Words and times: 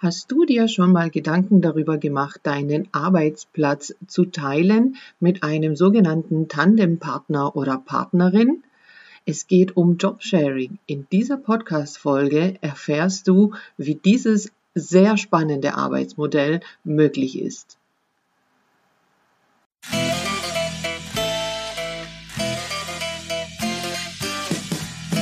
Hast 0.00 0.30
du 0.30 0.44
dir 0.44 0.68
schon 0.68 0.92
mal 0.92 1.10
Gedanken 1.10 1.60
darüber 1.60 1.98
gemacht, 1.98 2.38
deinen 2.44 2.86
Arbeitsplatz 2.92 3.96
zu 4.06 4.26
teilen 4.26 4.94
mit 5.18 5.42
einem 5.42 5.74
sogenannten 5.74 6.46
Tandempartner 6.46 7.56
oder 7.56 7.78
Partnerin? 7.78 8.62
Es 9.26 9.48
geht 9.48 9.76
um 9.76 9.96
Jobsharing. 9.96 10.78
In 10.86 11.08
dieser 11.10 11.36
Podcast-Folge 11.36 12.58
erfährst 12.60 13.26
du, 13.26 13.54
wie 13.76 13.96
dieses 13.96 14.52
sehr 14.72 15.16
spannende 15.16 15.74
Arbeitsmodell 15.74 16.60
möglich 16.84 17.36
ist. 17.36 17.76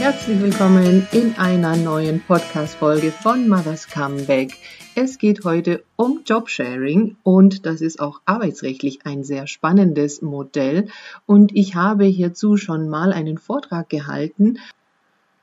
Herzlich 0.07 0.39
willkommen 0.41 1.09
in 1.11 1.35
einer 1.37 1.75
neuen 1.75 2.21
Podcast-Folge 2.21 3.11
von 3.11 3.49
Mothers 3.49 3.89
Comeback. 3.89 4.53
Es 4.95 5.19
geht 5.19 5.45
heute 5.45 5.83
um 5.97 6.21
Jobsharing 6.25 7.17
und 7.25 7.67
das 7.67 7.81
ist 7.81 7.99
auch 7.99 8.21
arbeitsrechtlich 8.25 9.01
ein 9.05 9.25
sehr 9.25 9.49
spannendes 9.49 10.23
Modell. 10.23 10.87
Und 11.27 11.57
ich 11.57 11.75
habe 11.75 12.05
hierzu 12.05 12.57
schon 12.57 12.89
mal 12.89 13.13
einen 13.13 13.37
Vortrag 13.37 13.89
gehalten 13.89 14.61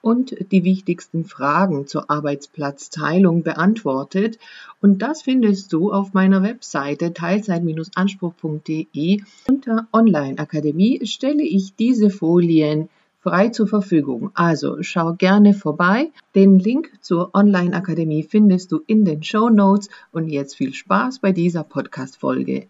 und 0.02 0.34
die 0.54 0.64
wichtigsten 0.64 1.26
Fragen 1.26 1.86
zur 1.86 2.10
Arbeitsplatzteilung 2.10 3.44
beantwortet. 3.44 4.40
Und 4.82 5.02
das 5.02 5.24
findest 5.24 5.74
du 5.74 5.92
auf 5.92 6.14
meiner 6.14 6.42
Webseite 6.42 7.12
teilzeit-anspruch.de. 7.12 9.24
Unter 9.46 9.88
Online 9.92 10.40
Akademie 10.40 11.06
stelle 11.06 11.44
ich 11.44 11.76
diese 11.76 12.10
Folien 12.10 12.88
frei 13.24 13.50
zur 13.50 13.68
Verfügung. 13.68 14.32
Also 14.34 14.84
schau 14.84 15.14
gerne 15.14 15.54
vorbei. 15.54 16.12
Den 16.36 16.60
Link 16.60 16.92
zur 17.02 17.34
Online-Akademie 17.34 18.24
findest 18.24 18.72
du 18.72 18.82
in 18.86 19.06
den 19.06 19.24
Show 19.24 19.50
Notes 19.50 19.90
und 20.12 20.28
jetzt 20.28 20.56
viel 20.56 20.74
Spaß 20.74 21.20
bei 21.20 21.32
dieser 21.32 21.64
Podcast-Folge. 21.64 22.68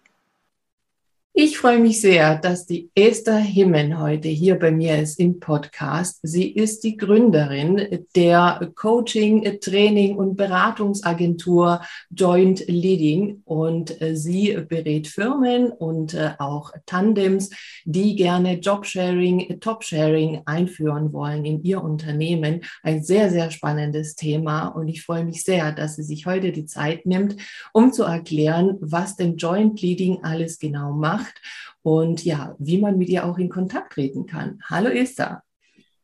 Ich 1.36 1.58
freue 1.58 1.80
mich 1.80 2.00
sehr, 2.00 2.38
dass 2.38 2.68
die 2.68 2.92
Esther 2.94 3.40
Himmen 3.40 4.00
heute 4.00 4.28
hier 4.28 4.54
bei 4.54 4.70
mir 4.70 5.00
ist 5.00 5.20
im 5.20 5.40
Podcast. 5.40 6.20
Sie 6.22 6.48
ist 6.48 6.84
die 6.84 6.96
Gründerin 6.96 8.06
der 8.16 8.72
Coaching, 8.76 9.60
Training 9.60 10.16
und 10.16 10.36
Beratungsagentur 10.36 11.82
Joint 12.12 12.68
Leading 12.68 13.42
und 13.46 14.00
äh, 14.00 14.16
sie 14.16 14.56
berät 14.70 15.08
Firmen 15.08 15.72
und 15.72 16.14
äh, 16.14 16.34
auch 16.38 16.72
Tandems, 16.86 17.50
die 17.84 18.16
gerne 18.16 18.60
Jobsharing, 18.60 19.60
Topsharing 19.60 20.44
einführen 20.46 21.14
wollen 21.14 21.46
in 21.46 21.64
ihr 21.64 21.84
Unternehmen. 21.84 22.62
Ein 22.84 23.04
sehr, 23.04 23.32
sehr 23.32 23.50
spannendes 23.50 24.14
Thema 24.14 24.68
und 24.68 24.88
ich 24.88 25.04
freue 25.04 25.26
mich 25.26 25.44
sehr, 25.44 25.72
dass 25.72 25.96
sie 25.96 26.04
sich 26.04 26.28
heute 26.28 26.52
die 26.52 26.68
Zeit 26.68 27.08
nimmt, 27.08 27.38
um 27.72 27.92
zu 27.92 28.04
erklären, 28.04 28.78
was 28.82 29.16
denn 29.16 29.38
Joint 29.38 29.82
Leading 29.82 30.20
alles 30.22 30.60
genau 30.60 30.92
macht 30.92 31.23
macht 31.24 31.42
und 31.82 32.24
ja, 32.24 32.56
wie 32.60 32.78
man 32.78 32.98
mit 32.98 33.10
ihr 33.10 33.26
auch 33.26 33.38
in 33.38 33.50
Kontakt 33.50 33.94
treten 33.94 34.26
kann. 34.26 34.60
Hallo 34.70 34.90
Esther. 34.90 35.44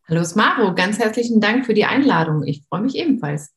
Hallo 0.08 0.24
Smaro, 0.24 0.74
ganz 0.74 0.98
herzlichen 0.98 1.40
Dank 1.40 1.66
für 1.66 1.74
die 1.74 1.86
Einladung. 1.86 2.44
Ich 2.44 2.64
freue 2.68 2.82
mich 2.82 2.96
ebenfalls. 2.96 3.54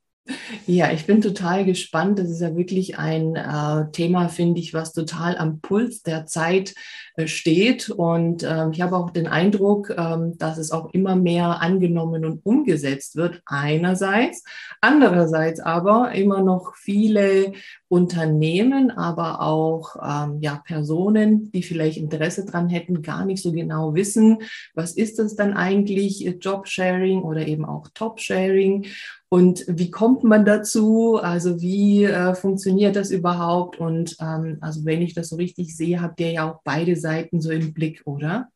Ja, 0.67 0.93
ich 0.93 1.07
bin 1.07 1.21
total 1.21 1.65
gespannt. 1.65 2.19
Das 2.19 2.31
ist 2.31 2.41
ja 2.41 2.55
wirklich 2.57 2.97
ein 2.97 3.35
äh, 3.35 3.91
Thema, 3.91 4.29
finde 4.29 4.61
ich, 4.61 4.73
was 4.73 4.93
total 4.93 5.37
am 5.37 5.61
Puls 5.61 6.03
der 6.03 6.27
Zeit 6.27 6.75
äh, 7.17 7.27
steht. 7.27 7.91
Und 7.91 8.45
äh, 8.45 8.71
ich 8.71 8.81
habe 8.81 8.97
auch 8.97 9.11
den 9.11 9.27
Eindruck, 9.27 9.91
ähm, 9.91 10.39
dass 10.39 10.59
es 10.59 10.71
auch 10.71 10.95
immer 10.95 11.17
mehr 11.17 11.61
angenommen 11.61 12.25
und 12.25 12.47
umgesetzt 12.47 13.17
wird. 13.17 13.43
Einerseits, 13.47 14.45
andererseits 14.81 15.59
aber 15.59 16.13
immer 16.13 16.43
noch 16.43 16.77
viele 16.77 17.53
Unternehmen, 17.89 18.93
aber 18.93 19.43
auch 19.43 19.97
ähm, 19.97 20.39
ja, 20.41 20.63
Personen, 20.65 21.51
die 21.51 21.65
vielleicht 21.65 21.99
Interesse 21.99 22.47
dran 22.47 22.69
hätten, 22.69 23.03
gar 23.03 23.25
nicht 23.25 23.43
so 23.43 23.51
genau 23.51 23.95
wissen, 23.95 24.39
was 24.75 24.93
ist 24.93 25.19
das 25.19 25.35
dann 25.35 25.55
eigentlich, 25.55 26.21
Jobsharing 26.41 27.23
oder 27.23 27.47
eben 27.47 27.65
auch 27.65 27.89
Topsharing. 27.93 28.87
Und 29.33 29.65
wie 29.67 29.91
kommt 29.91 30.25
man 30.25 30.45
dazu? 30.45 31.17
Also 31.17 31.63
wie 31.63 32.05
äh, 32.05 32.35
funktioniert 32.35 32.97
das 32.97 33.11
überhaupt? 33.11 33.81
Und 33.81 34.15
ähm, 34.21 34.59
also 34.61 34.85
wenn 34.85 35.01
ich 35.01 35.15
das 35.15 35.31
so 35.31 35.37
richtig 35.37 35.75
sehe, 35.75 36.03
habt 36.03 36.21
ihr 36.21 36.33
ja 36.33 36.51
auch 36.51 36.61
beide 36.65 36.97
Seiten 36.97 37.41
so 37.41 37.51
im 37.51 37.73
Blick, 37.73 38.03
oder? 38.05 38.49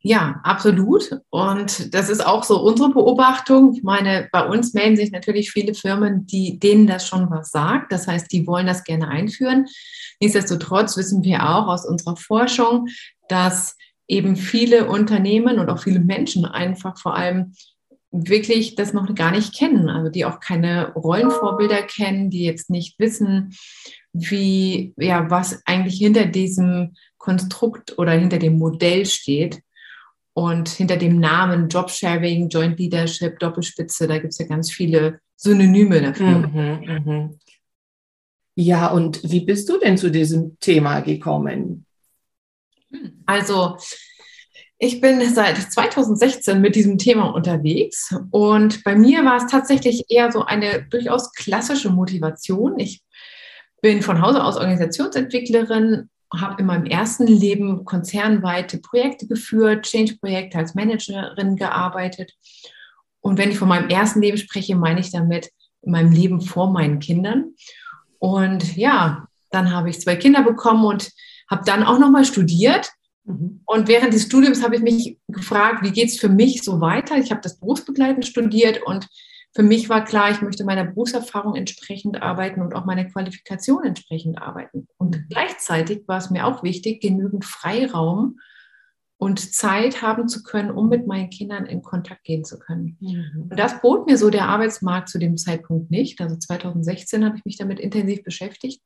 Ja, 0.00 0.40
absolut. 0.44 1.20
Und 1.28 1.92
das 1.92 2.08
ist 2.08 2.26
auch 2.26 2.42
so 2.42 2.58
unsere 2.58 2.88
Beobachtung. 2.88 3.74
Ich 3.74 3.82
meine, 3.82 4.30
bei 4.32 4.46
uns 4.46 4.72
melden 4.72 4.96
sich 4.96 5.10
natürlich 5.10 5.50
viele 5.50 5.74
Firmen, 5.74 6.24
die 6.24 6.58
denen 6.58 6.86
das 6.86 7.06
schon 7.06 7.28
was 7.28 7.50
sagt. 7.50 7.92
Das 7.92 8.08
heißt, 8.08 8.32
die 8.32 8.46
wollen 8.46 8.66
das 8.66 8.84
gerne 8.84 9.08
einführen. 9.08 9.66
Nichtsdestotrotz 10.22 10.96
wissen 10.96 11.22
wir 11.22 11.46
auch 11.50 11.66
aus 11.66 11.84
unserer 11.84 12.16
Forschung, 12.16 12.88
dass 13.28 13.76
eben 14.06 14.36
viele 14.36 14.88
Unternehmen 14.88 15.58
und 15.58 15.68
auch 15.68 15.80
viele 15.80 16.00
Menschen 16.00 16.46
einfach 16.46 16.96
vor 16.96 17.14
allem 17.14 17.52
wirklich 18.10 18.74
das 18.74 18.92
noch 18.92 19.14
gar 19.14 19.30
nicht 19.30 19.54
kennen, 19.54 19.88
also 19.88 20.10
die 20.10 20.24
auch 20.24 20.40
keine 20.40 20.92
Rollenvorbilder 20.94 21.82
kennen, 21.82 22.30
die 22.30 22.44
jetzt 22.44 22.70
nicht 22.70 22.98
wissen, 22.98 23.54
wie, 24.12 24.94
ja, 24.96 25.30
was 25.30 25.62
eigentlich 25.66 25.98
hinter 25.98 26.26
diesem 26.26 26.94
Konstrukt 27.18 27.98
oder 27.98 28.12
hinter 28.12 28.38
dem 28.38 28.58
Modell 28.58 29.06
steht. 29.06 29.60
Und 30.32 30.68
hinter 30.68 30.96
dem 30.96 31.18
Namen 31.18 31.68
Jobsharing, 31.68 32.48
Joint 32.48 32.78
Leadership, 32.78 33.40
Doppelspitze, 33.40 34.06
da 34.06 34.18
gibt 34.18 34.32
es 34.32 34.38
ja 34.38 34.46
ganz 34.46 34.70
viele 34.70 35.20
Synonyme 35.34 36.00
dafür. 36.00 36.46
Mhm, 36.46 37.02
mh. 37.04 37.30
Ja, 38.54 38.86
und 38.88 39.20
wie 39.28 39.40
bist 39.40 39.68
du 39.68 39.78
denn 39.78 39.98
zu 39.98 40.12
diesem 40.12 40.56
Thema 40.60 41.00
gekommen? 41.00 41.86
Also, 43.26 43.78
ich 44.78 45.00
bin 45.00 45.20
seit 45.34 45.56
2016 45.56 46.60
mit 46.60 46.76
diesem 46.76 46.98
Thema 46.98 47.34
unterwegs 47.34 48.14
und 48.30 48.84
bei 48.84 48.94
mir 48.94 49.24
war 49.24 49.36
es 49.36 49.50
tatsächlich 49.50 50.04
eher 50.08 50.30
so 50.30 50.44
eine 50.44 50.84
durchaus 50.84 51.32
klassische 51.32 51.90
Motivation. 51.90 52.78
Ich 52.78 53.02
bin 53.82 54.02
von 54.02 54.22
Hause 54.22 54.42
aus 54.42 54.56
Organisationsentwicklerin, 54.56 56.08
habe 56.32 56.60
in 56.60 56.66
meinem 56.66 56.86
ersten 56.86 57.26
Leben 57.26 57.84
konzernweite 57.84 58.78
Projekte 58.78 59.26
geführt, 59.26 59.86
Change-Projekte 59.86 60.58
als 60.58 60.76
Managerin 60.76 61.56
gearbeitet. 61.56 62.32
Und 63.20 63.36
wenn 63.36 63.50
ich 63.50 63.58
von 63.58 63.68
meinem 63.68 63.88
ersten 63.88 64.22
Leben 64.22 64.38
spreche, 64.38 64.76
meine 64.76 65.00
ich 65.00 65.10
damit 65.10 65.50
in 65.82 65.90
meinem 65.90 66.12
Leben 66.12 66.40
vor 66.40 66.70
meinen 66.70 67.00
Kindern. 67.00 67.54
Und 68.20 68.76
ja, 68.76 69.26
dann 69.50 69.72
habe 69.72 69.90
ich 69.90 70.00
zwei 70.00 70.14
Kinder 70.14 70.42
bekommen 70.42 70.84
und 70.84 71.10
habe 71.50 71.64
dann 71.64 71.82
auch 71.82 71.98
nochmal 71.98 72.24
studiert 72.24 72.92
Mhm. 73.28 73.60
Und 73.66 73.88
während 73.88 74.14
des 74.14 74.24
Studiums 74.24 74.62
habe 74.62 74.76
ich 74.76 74.82
mich 74.82 75.18
gefragt, 75.28 75.84
wie 75.84 75.92
geht 75.92 76.08
es 76.08 76.18
für 76.18 76.28
mich 76.28 76.62
so 76.62 76.80
weiter? 76.80 77.16
Ich 77.16 77.30
habe 77.30 77.42
das 77.42 77.60
berufsbegleitend 77.60 78.26
studiert 78.26 78.82
und 78.84 79.06
für 79.54 79.62
mich 79.62 79.88
war 79.88 80.04
klar, 80.04 80.30
ich 80.30 80.40
möchte 80.40 80.64
meiner 80.64 80.84
Berufserfahrung 80.84 81.54
entsprechend 81.54 82.22
arbeiten 82.22 82.62
und 82.62 82.74
auch 82.74 82.84
meiner 82.84 83.04
Qualifikation 83.04 83.84
entsprechend 83.84 84.40
arbeiten. 84.40 84.88
Und 84.98 85.16
mhm. 85.16 85.24
gleichzeitig 85.28 86.06
war 86.06 86.18
es 86.18 86.30
mir 86.30 86.46
auch 86.46 86.62
wichtig, 86.62 87.00
genügend 87.00 87.44
Freiraum 87.44 88.38
und 89.16 89.40
Zeit 89.52 90.00
haben 90.00 90.28
zu 90.28 90.42
können, 90.42 90.70
um 90.70 90.88
mit 90.88 91.06
meinen 91.06 91.30
Kindern 91.30 91.66
in 91.66 91.82
Kontakt 91.82 92.24
gehen 92.24 92.44
zu 92.44 92.58
können. 92.58 92.96
Mhm. 93.00 93.48
Und 93.50 93.58
das 93.58 93.80
bot 93.80 94.06
mir 94.06 94.16
so 94.16 94.30
der 94.30 94.48
Arbeitsmarkt 94.48 95.08
zu 95.08 95.18
dem 95.18 95.36
Zeitpunkt 95.36 95.90
nicht. 95.90 96.20
Also 96.20 96.36
2016 96.36 97.24
habe 97.24 97.36
ich 97.36 97.44
mich 97.44 97.56
damit 97.56 97.80
intensiv 97.80 98.22
beschäftigt 98.22 98.82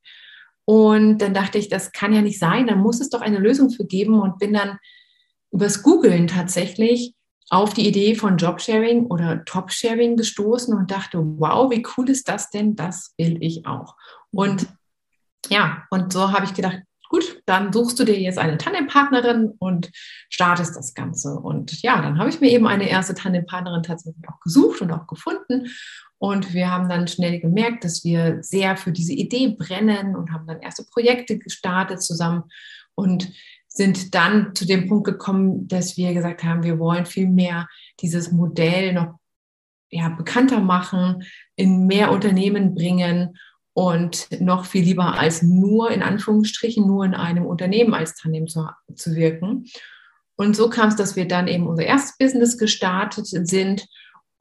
und 0.65 1.19
dann 1.19 1.35
dachte 1.35 1.59
ich, 1.59 1.69
das 1.69 1.93
kann 1.93 2.13
ja 2.13 2.23
nicht 2.23 2.39
sein, 2.39 2.67
da 2.67 2.77
muss 2.77 3.01
es 3.01 3.11
doch 3.11 3.21
eine 3.21 3.39
Lösung 3.39 3.71
für 3.71 3.85
geben 3.85 4.21
und 4.21 4.39
bin 4.39 4.53
dann 4.53 4.79
übers 5.51 5.83
Googlen 5.83 6.27
tatsächlich 6.29 7.15
auf 7.51 7.75
die 7.75 7.87
Idee 7.87 8.15
von 8.15 8.39
Jobsharing 8.39 9.07
oder 9.07 9.45
Topsharing 9.45 10.17
gestoßen 10.17 10.75
und 10.75 10.91
dachte, 10.91 11.19
wow, 11.19 11.71
wie 11.71 11.85
cool 11.97 12.09
ist 12.09 12.29
das 12.29 12.49
denn? 12.49 12.77
Das 12.77 13.13
will 13.19 13.43
ich 13.43 13.67
auch. 13.67 13.97
Und 14.31 14.67
ja, 15.51 15.85
und 15.91 16.13
so 16.13 16.33
habe 16.33 16.47
ich 16.47 16.55
gedacht, 16.55 16.79
gut, 17.11 17.43
dann 17.45 17.73
suchst 17.73 17.99
du 18.01 18.05
dir 18.05 18.19
jetzt 18.19 18.39
eine 18.39 18.57
Tandempartnerin 18.57 19.53
und 19.59 19.91
startest 20.31 20.77
das 20.77 20.95
Ganze. 20.95 21.35
Und 21.35 21.83
ja, 21.83 22.01
dann 22.01 22.19
habe 22.19 22.31
ich 22.31 22.41
mir 22.41 22.51
eben 22.51 22.67
eine 22.67 22.89
erste 22.89 23.15
Tandempartnerin 23.15 23.83
tatsächlich 23.83 24.27
auch 24.29 24.41
gesucht 24.41 24.81
und 24.81 24.91
auch 24.93 25.07
gefunden. 25.07 25.69
Und 26.23 26.55
wir 26.55 26.71
haben 26.71 26.89
dann 26.89 27.09
schnell 27.09 27.41
gemerkt, 27.41 27.83
dass 27.83 28.05
wir 28.05 28.45
sehr 28.45 28.77
für 28.77 28.93
diese 28.93 29.13
Idee 29.13 29.57
brennen 29.59 30.15
und 30.15 30.31
haben 30.31 30.47
dann 30.47 30.61
erste 30.61 30.85
Projekte 30.85 31.37
gestartet 31.37 32.01
zusammen 32.01 32.45
und 32.95 33.33
sind 33.67 34.15
dann 34.15 34.55
zu 34.55 34.65
dem 34.65 34.87
Punkt 34.87 35.05
gekommen, 35.05 35.67
dass 35.67 35.97
wir 35.97 36.15
gesagt 36.15 36.45
haben, 36.45 36.63
wir 36.63 36.79
wollen 36.79 37.07
viel 37.07 37.27
mehr 37.27 37.67
dieses 37.99 38.31
Modell 38.31 38.93
noch 38.93 39.19
ja, 39.91 40.11
bekannter 40.11 40.61
machen, 40.61 41.25
in 41.57 41.89
mehr 41.89 42.13
Unternehmen 42.13 42.77
bringen 42.77 43.37
und 43.73 44.29
noch 44.41 44.65
viel 44.65 44.85
lieber 44.85 45.19
als 45.19 45.43
nur 45.43 45.91
in 45.91 46.05
Anführungsstrichen 46.05 46.87
nur 46.87 47.05
in 47.05 47.15
einem 47.15 47.47
Unternehmen 47.47 47.95
als 47.95 48.15
Tandem 48.15 48.47
zu, 48.47 48.69
zu 48.95 49.17
wirken. 49.17 49.67
Und 50.37 50.55
so 50.55 50.71
kam 50.71 50.91
es, 50.91 50.95
dass 50.95 51.17
wir 51.17 51.27
dann 51.27 51.49
eben 51.49 51.67
unser 51.67 51.83
erstes 51.83 52.17
Business 52.17 52.59
gestartet 52.59 53.27
sind 53.27 53.89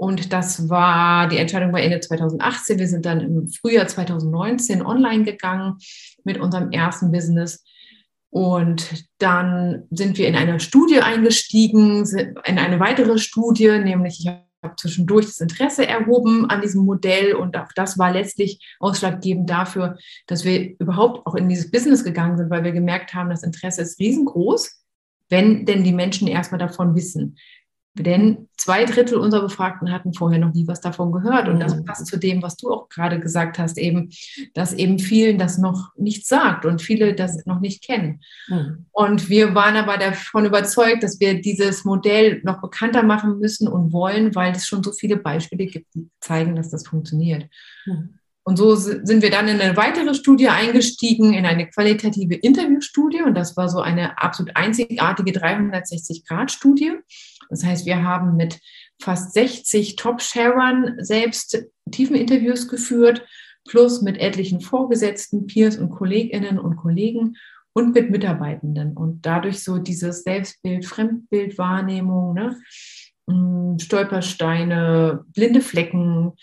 Und 0.02 0.34
das 0.34 0.68
war, 0.68 1.28
die 1.28 1.38
Entscheidung 1.38 1.74
war 1.74 1.80
Ende 1.80 2.00
2018. 2.00 2.80
Wir 2.80 2.88
sind 2.88 3.06
dann 3.06 3.22
im 3.22 3.48
Frühjahr 3.50 3.88
2019 3.88 4.84
online 4.84 5.24
gegangen 5.24 5.78
mit 6.24 6.40
unserem 6.40 6.72
ersten 6.72 7.12
Business. 7.12 7.64
Und 8.32 9.06
dann 9.20 9.84
sind 9.92 10.18
wir 10.18 10.28
in 10.28 10.36
eine 10.36 10.60
Studie 10.60 11.02
eingestiegen, 11.02 12.04
in 12.46 12.58
eine 12.58 12.80
weitere 12.80 13.20
Studie, 13.20 13.78
nämlich 13.78 14.22
ich 14.22 14.28
habe 14.28 14.76
zwischendurch 14.76 15.28
das 15.28 15.40
Interesse 15.40 15.86
erhoben 15.86 16.50
an 16.50 16.62
diesem 16.62 16.84
Modell 16.84 17.36
und 17.36 17.56
auch 17.56 17.72
das 17.76 18.00
war 18.00 18.12
letztlich 18.12 18.76
ausschlaggebend 18.80 19.52
dafür, 19.52 20.00
dass 20.26 20.44
wir 20.44 20.80
überhaupt 20.80 21.28
auch 21.28 21.36
in 21.36 21.48
dieses 21.48 21.70
Business 21.70 22.04
gegangen 22.04 22.38
sind, 22.38 22.50
weil 22.50 22.64
wir 22.64 22.72
gemerkt 22.72 23.14
haben, 23.14 23.30
das 23.30 23.44
Interesse 23.44 23.84
ist 23.84 24.00
riesengroß, 24.00 24.84
wenn 25.30 25.68
denn 25.68 25.84
die 25.84 25.94
Menschen 25.94 26.28
erstmal 26.28 26.60
davon 26.60 26.96
wissen. 26.96 27.38
Denn 27.94 28.48
zwei 28.56 28.86
Drittel 28.86 29.18
unserer 29.18 29.42
Befragten 29.42 29.92
hatten 29.92 30.14
vorher 30.14 30.40
noch 30.40 30.54
nie 30.54 30.66
was 30.66 30.80
davon 30.80 31.12
gehört. 31.12 31.50
Und 31.50 31.60
das 31.60 31.76
mhm. 31.76 31.84
passt 31.84 32.08
zu 32.08 32.18
dem, 32.18 32.42
was 32.42 32.56
du 32.56 32.72
auch 32.72 32.88
gerade 32.88 33.20
gesagt 33.20 33.60
hast, 33.60 33.78
eben, 33.78 34.12
dass 34.54 34.72
eben 34.72 34.98
vielen 34.98 35.38
das 35.38 35.58
noch 35.58 35.92
nicht 35.98 36.26
sagt 36.26 36.66
und 36.66 36.82
viele 36.82 37.16
das 37.16 37.46
noch 37.46 37.60
nicht 37.60 37.84
kennen. 37.84 38.22
Mhm. 38.48 38.86
Und 38.92 39.30
wir 39.30 39.56
waren 39.56 39.76
aber 39.76 39.98
davon 39.98 40.46
überzeugt, 40.46 41.04
dass 41.04 41.20
wir 41.20 41.42
dieses 41.42 41.84
Modell 41.84 42.40
noch 42.46 42.62
bekannter 42.62 43.04
machen 43.04 43.40
müssen 43.40 43.68
und 43.68 43.92
wollen, 43.92 44.34
weil 44.36 44.54
es 44.54 44.66
schon 44.66 44.84
so 44.84 44.94
viele 44.94 45.18
Beispiele 45.18 45.66
gibt, 45.66 45.94
die 45.94 46.10
zeigen, 46.22 46.56
dass 46.56 46.70
das 46.70 46.88
funktioniert. 46.88 47.50
Mhm. 47.86 48.20
Und 48.44 48.58
so 48.58 48.76
sind 48.76 49.22
wir 49.22 49.30
dann 49.30 49.48
in 49.48 49.62
eine 49.62 49.78
weitere 49.78 50.16
Studie 50.16 50.50
eingestiegen, 50.50 51.34
in 51.34 51.46
eine 51.46 51.70
qualitative 51.70 52.36
Interviewstudie. 52.36 53.22
Und 53.22 53.36
das 53.36 53.56
war 53.56 53.70
so 53.70 53.82
eine 53.82 54.18
absolut 54.18 54.56
einzigartige 54.56 55.32
360-Grad-Studie. 55.32 56.94
Das 57.52 57.64
heißt, 57.64 57.86
wir 57.86 58.04
haben 58.04 58.36
mit 58.38 58.60
fast 59.00 59.34
60 59.34 59.98
Top-Sharern 59.98 60.96
selbst 61.00 61.66
Tiefeninterviews 61.92 62.68
geführt, 62.68 63.26
plus 63.68 64.02
mit 64.02 64.18
etlichen 64.18 64.62
Vorgesetzten, 64.62 65.46
Peers 65.46 65.78
und 65.78 65.92
Kolleginnen 65.92 66.58
und 66.58 66.78
Kollegen 66.78 67.36
und 67.74 67.94
mit 67.94 68.10
Mitarbeitenden. 68.10 68.98
Und 68.98 69.26
dadurch 69.26 69.64
so 69.64 69.78
dieses 69.78 70.24
Selbstbild, 70.24 70.86
Fremdbildwahrnehmung, 70.86 72.34
ne? 72.34 72.58
Hm, 73.30 73.78
Stolpersteine, 73.80 75.24
blinde 75.28 75.62
Flecken, 75.62 76.34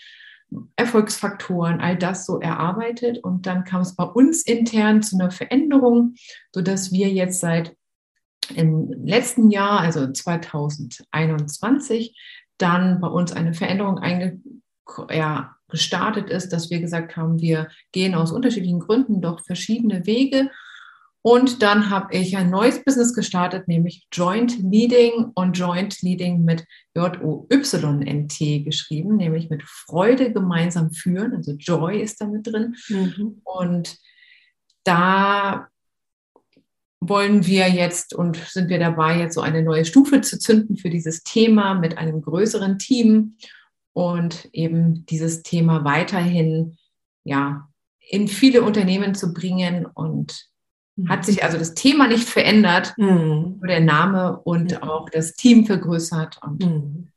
Erfolgsfaktoren, 0.75 1.79
all 1.79 1.97
das 1.97 2.25
so 2.25 2.39
erarbeitet. 2.39 3.23
Und 3.23 3.45
dann 3.45 3.63
kam 3.63 3.81
es 3.81 3.95
bei 3.95 4.03
uns 4.03 4.43
intern 4.43 5.01
zu 5.01 5.17
einer 5.17 5.31
Veränderung, 5.31 6.15
sodass 6.53 6.91
wir 6.91 7.09
jetzt 7.09 7.39
seit 7.39 7.75
im 8.55 8.91
letzten 9.05 9.51
Jahr, 9.51 9.79
also 9.79 10.11
2021, 10.11 12.19
dann 12.57 12.99
bei 12.99 13.07
uns 13.07 13.31
eine 13.31 13.53
Veränderung 13.53 13.99
einge 13.99 14.41
ja, 15.09 15.55
gestartet 15.69 16.29
ist, 16.29 16.49
dass 16.49 16.69
wir 16.69 16.79
gesagt 16.79 17.15
haben, 17.15 17.39
wir 17.39 17.69
gehen 17.91 18.15
aus 18.15 18.31
unterschiedlichen 18.31 18.79
Gründen 18.79 19.21
doch 19.21 19.45
verschiedene 19.45 20.05
Wege. 20.05 20.49
Und 21.21 21.61
dann 21.61 21.89
habe 21.89 22.15
ich 22.15 22.37
ein 22.37 22.49
neues 22.49 22.83
Business 22.83 23.13
gestartet, 23.13 23.67
nämlich 23.67 24.07
Joint 24.11 24.57
Leading 24.59 25.31
und 25.35 25.57
Joint 25.57 26.01
Leading 26.01 26.45
mit 26.45 26.65
J-O-Y-N-T 26.95 28.59
geschrieben, 28.61 29.17
nämlich 29.17 29.49
mit 29.49 29.61
Freude 29.63 30.31
gemeinsam 30.31 30.91
führen. 30.91 31.35
Also 31.35 31.51
Joy 31.51 32.01
ist 32.01 32.21
da 32.21 32.25
mit 32.25 32.47
drin. 32.47 32.75
Mhm. 32.87 33.41
Und 33.43 33.97
da 34.85 35.67
wollen 37.01 37.45
wir 37.45 37.69
jetzt 37.69 38.13
und 38.13 38.37
sind 38.37 38.69
wir 38.69 38.79
dabei, 38.79 39.19
jetzt 39.19 39.35
so 39.35 39.41
eine 39.41 39.63
neue 39.63 39.85
Stufe 39.85 40.21
zu 40.21 40.37
zünden 40.37 40.77
für 40.77 40.89
dieses 40.89 41.23
Thema 41.23 41.73
mit 41.73 41.97
einem 41.97 42.21
größeren 42.21 42.77
Team 42.77 43.37
und 43.93 44.49
eben 44.51 45.05
dieses 45.05 45.43
Thema 45.43 45.83
weiterhin 45.85 46.77
ja 47.23 47.67
in 48.09 48.27
viele 48.27 48.63
Unternehmen 48.63 49.15
zu 49.15 49.33
bringen 49.33 49.85
und 49.85 50.49
mhm. 50.95 51.09
hat 51.09 51.25
sich 51.25 51.43
also 51.43 51.57
das 51.57 51.73
Thema 51.73 52.07
nicht 52.07 52.27
verändert, 52.27 52.93
mhm. 52.97 53.57
nur 53.59 53.67
der 53.67 53.81
Name 53.81 54.39
und 54.39 54.71
mhm. 54.71 54.83
auch 54.83 55.09
das 55.09 55.35
Team 55.35 55.65
vergrößert 55.65 56.39
und 56.43 56.65
mhm. 56.65 57.07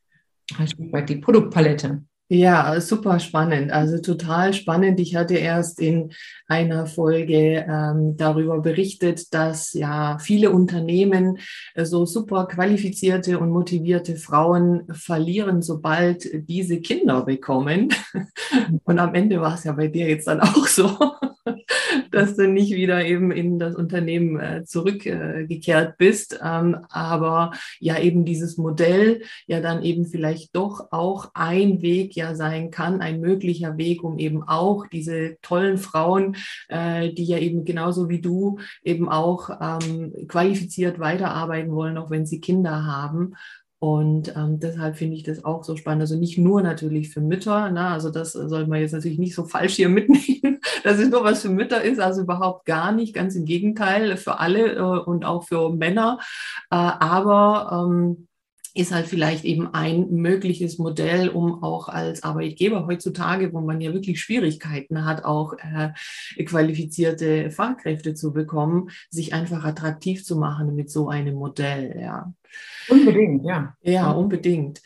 die 1.08 1.16
Produktpalette. 1.16 2.02
Ja, 2.28 2.80
super 2.80 3.20
spannend. 3.20 3.72
Also 3.72 3.98
total 4.00 4.54
spannend. 4.54 4.98
Ich 5.00 5.16
hatte 5.16 5.34
erst 5.34 5.78
in 5.80 6.12
einer 6.48 6.86
Folge 6.86 7.66
ähm, 7.68 8.16
darüber 8.16 8.60
berichtet, 8.60 9.34
dass 9.34 9.74
ja 9.74 10.16
viele 10.18 10.50
Unternehmen 10.50 11.38
äh, 11.74 11.84
so 11.84 12.06
super 12.06 12.46
qualifizierte 12.46 13.38
und 13.38 13.50
motivierte 13.50 14.16
Frauen 14.16 14.84
verlieren, 14.92 15.60
sobald 15.60 16.26
diese 16.48 16.80
Kinder 16.80 17.22
bekommen. 17.26 17.90
Und 18.84 18.98
am 18.98 19.14
Ende 19.14 19.40
war 19.40 19.54
es 19.54 19.64
ja 19.64 19.72
bei 19.72 19.88
dir 19.88 20.08
jetzt 20.08 20.26
dann 20.26 20.40
auch 20.40 20.66
so 20.66 20.96
dass 22.10 22.36
du 22.36 22.48
nicht 22.48 22.72
wieder 22.72 23.04
eben 23.04 23.30
in 23.30 23.58
das 23.58 23.74
Unternehmen 23.74 24.38
äh, 24.38 24.64
zurückgekehrt 24.64 25.90
äh, 25.90 25.94
bist. 25.98 26.38
Ähm, 26.42 26.78
aber 26.88 27.52
ja, 27.80 27.98
eben 27.98 28.24
dieses 28.24 28.56
Modell 28.56 29.22
ja 29.46 29.60
dann 29.60 29.82
eben 29.82 30.06
vielleicht 30.06 30.54
doch 30.54 30.88
auch 30.92 31.30
ein 31.34 31.82
Weg 31.82 32.14
ja 32.14 32.34
sein 32.34 32.70
kann, 32.70 33.00
ein 33.00 33.20
möglicher 33.20 33.76
Weg, 33.76 34.02
um 34.04 34.18
eben 34.18 34.42
auch 34.42 34.86
diese 34.86 35.36
tollen 35.42 35.78
Frauen, 35.78 36.36
äh, 36.68 37.12
die 37.12 37.24
ja 37.24 37.38
eben 37.38 37.64
genauso 37.64 38.08
wie 38.08 38.20
du 38.20 38.58
eben 38.84 39.08
auch 39.08 39.50
ähm, 39.60 40.12
qualifiziert 40.28 40.98
weiterarbeiten 40.98 41.72
wollen, 41.72 41.98
auch 41.98 42.10
wenn 42.10 42.26
sie 42.26 42.40
Kinder 42.40 42.84
haben, 42.84 43.34
und 43.82 44.36
ähm, 44.36 44.60
deshalb 44.60 44.96
finde 44.96 45.16
ich 45.16 45.24
das 45.24 45.44
auch 45.44 45.64
so 45.64 45.76
spannend. 45.76 46.02
Also 46.02 46.14
nicht 46.14 46.38
nur 46.38 46.62
natürlich 46.62 47.10
für 47.10 47.20
Mütter, 47.20 47.68
ne? 47.72 47.88
also 47.88 48.10
das 48.10 48.30
sollte 48.30 48.70
man 48.70 48.80
jetzt 48.80 48.92
natürlich 48.92 49.18
nicht 49.18 49.34
so 49.34 49.42
falsch 49.42 49.74
hier 49.74 49.88
mitnehmen, 49.88 50.60
dass 50.84 51.00
es 51.00 51.08
nur 51.08 51.24
was 51.24 51.42
für 51.42 51.48
Mütter 51.48 51.82
ist, 51.82 51.98
also 51.98 52.20
überhaupt 52.20 52.64
gar 52.64 52.92
nicht, 52.92 53.12
ganz 53.12 53.34
im 53.34 53.44
Gegenteil, 53.44 54.16
für 54.16 54.38
alle 54.38 54.74
äh, 54.76 54.80
und 54.80 55.24
auch 55.24 55.48
für 55.48 55.70
Männer. 55.74 56.20
Äh, 56.70 56.76
aber 56.76 57.88
ähm, 57.90 58.28
ist 58.74 58.92
halt 58.92 59.06
vielleicht 59.06 59.44
eben 59.44 59.74
ein 59.74 60.10
mögliches 60.10 60.78
Modell, 60.78 61.28
um 61.28 61.62
auch 61.62 61.88
als 61.88 62.22
Arbeitgeber 62.22 62.86
heutzutage, 62.86 63.52
wo 63.52 63.60
man 63.60 63.80
ja 63.80 63.92
wirklich 63.92 64.20
Schwierigkeiten 64.20 65.04
hat, 65.04 65.24
auch 65.24 65.54
äh, 65.58 65.90
qualifizierte 66.44 67.50
Fachkräfte 67.50 68.14
zu 68.14 68.32
bekommen, 68.32 68.90
sich 69.10 69.34
einfach 69.34 69.64
attraktiv 69.64 70.24
zu 70.24 70.36
machen 70.36 70.74
mit 70.74 70.90
so 70.90 71.08
einem 71.08 71.34
Modell. 71.34 71.98
Ja. 72.00 72.32
Unbedingt, 72.88 73.44
ja. 73.44 73.76
Ja, 73.82 74.10
unbedingt. 74.10 74.82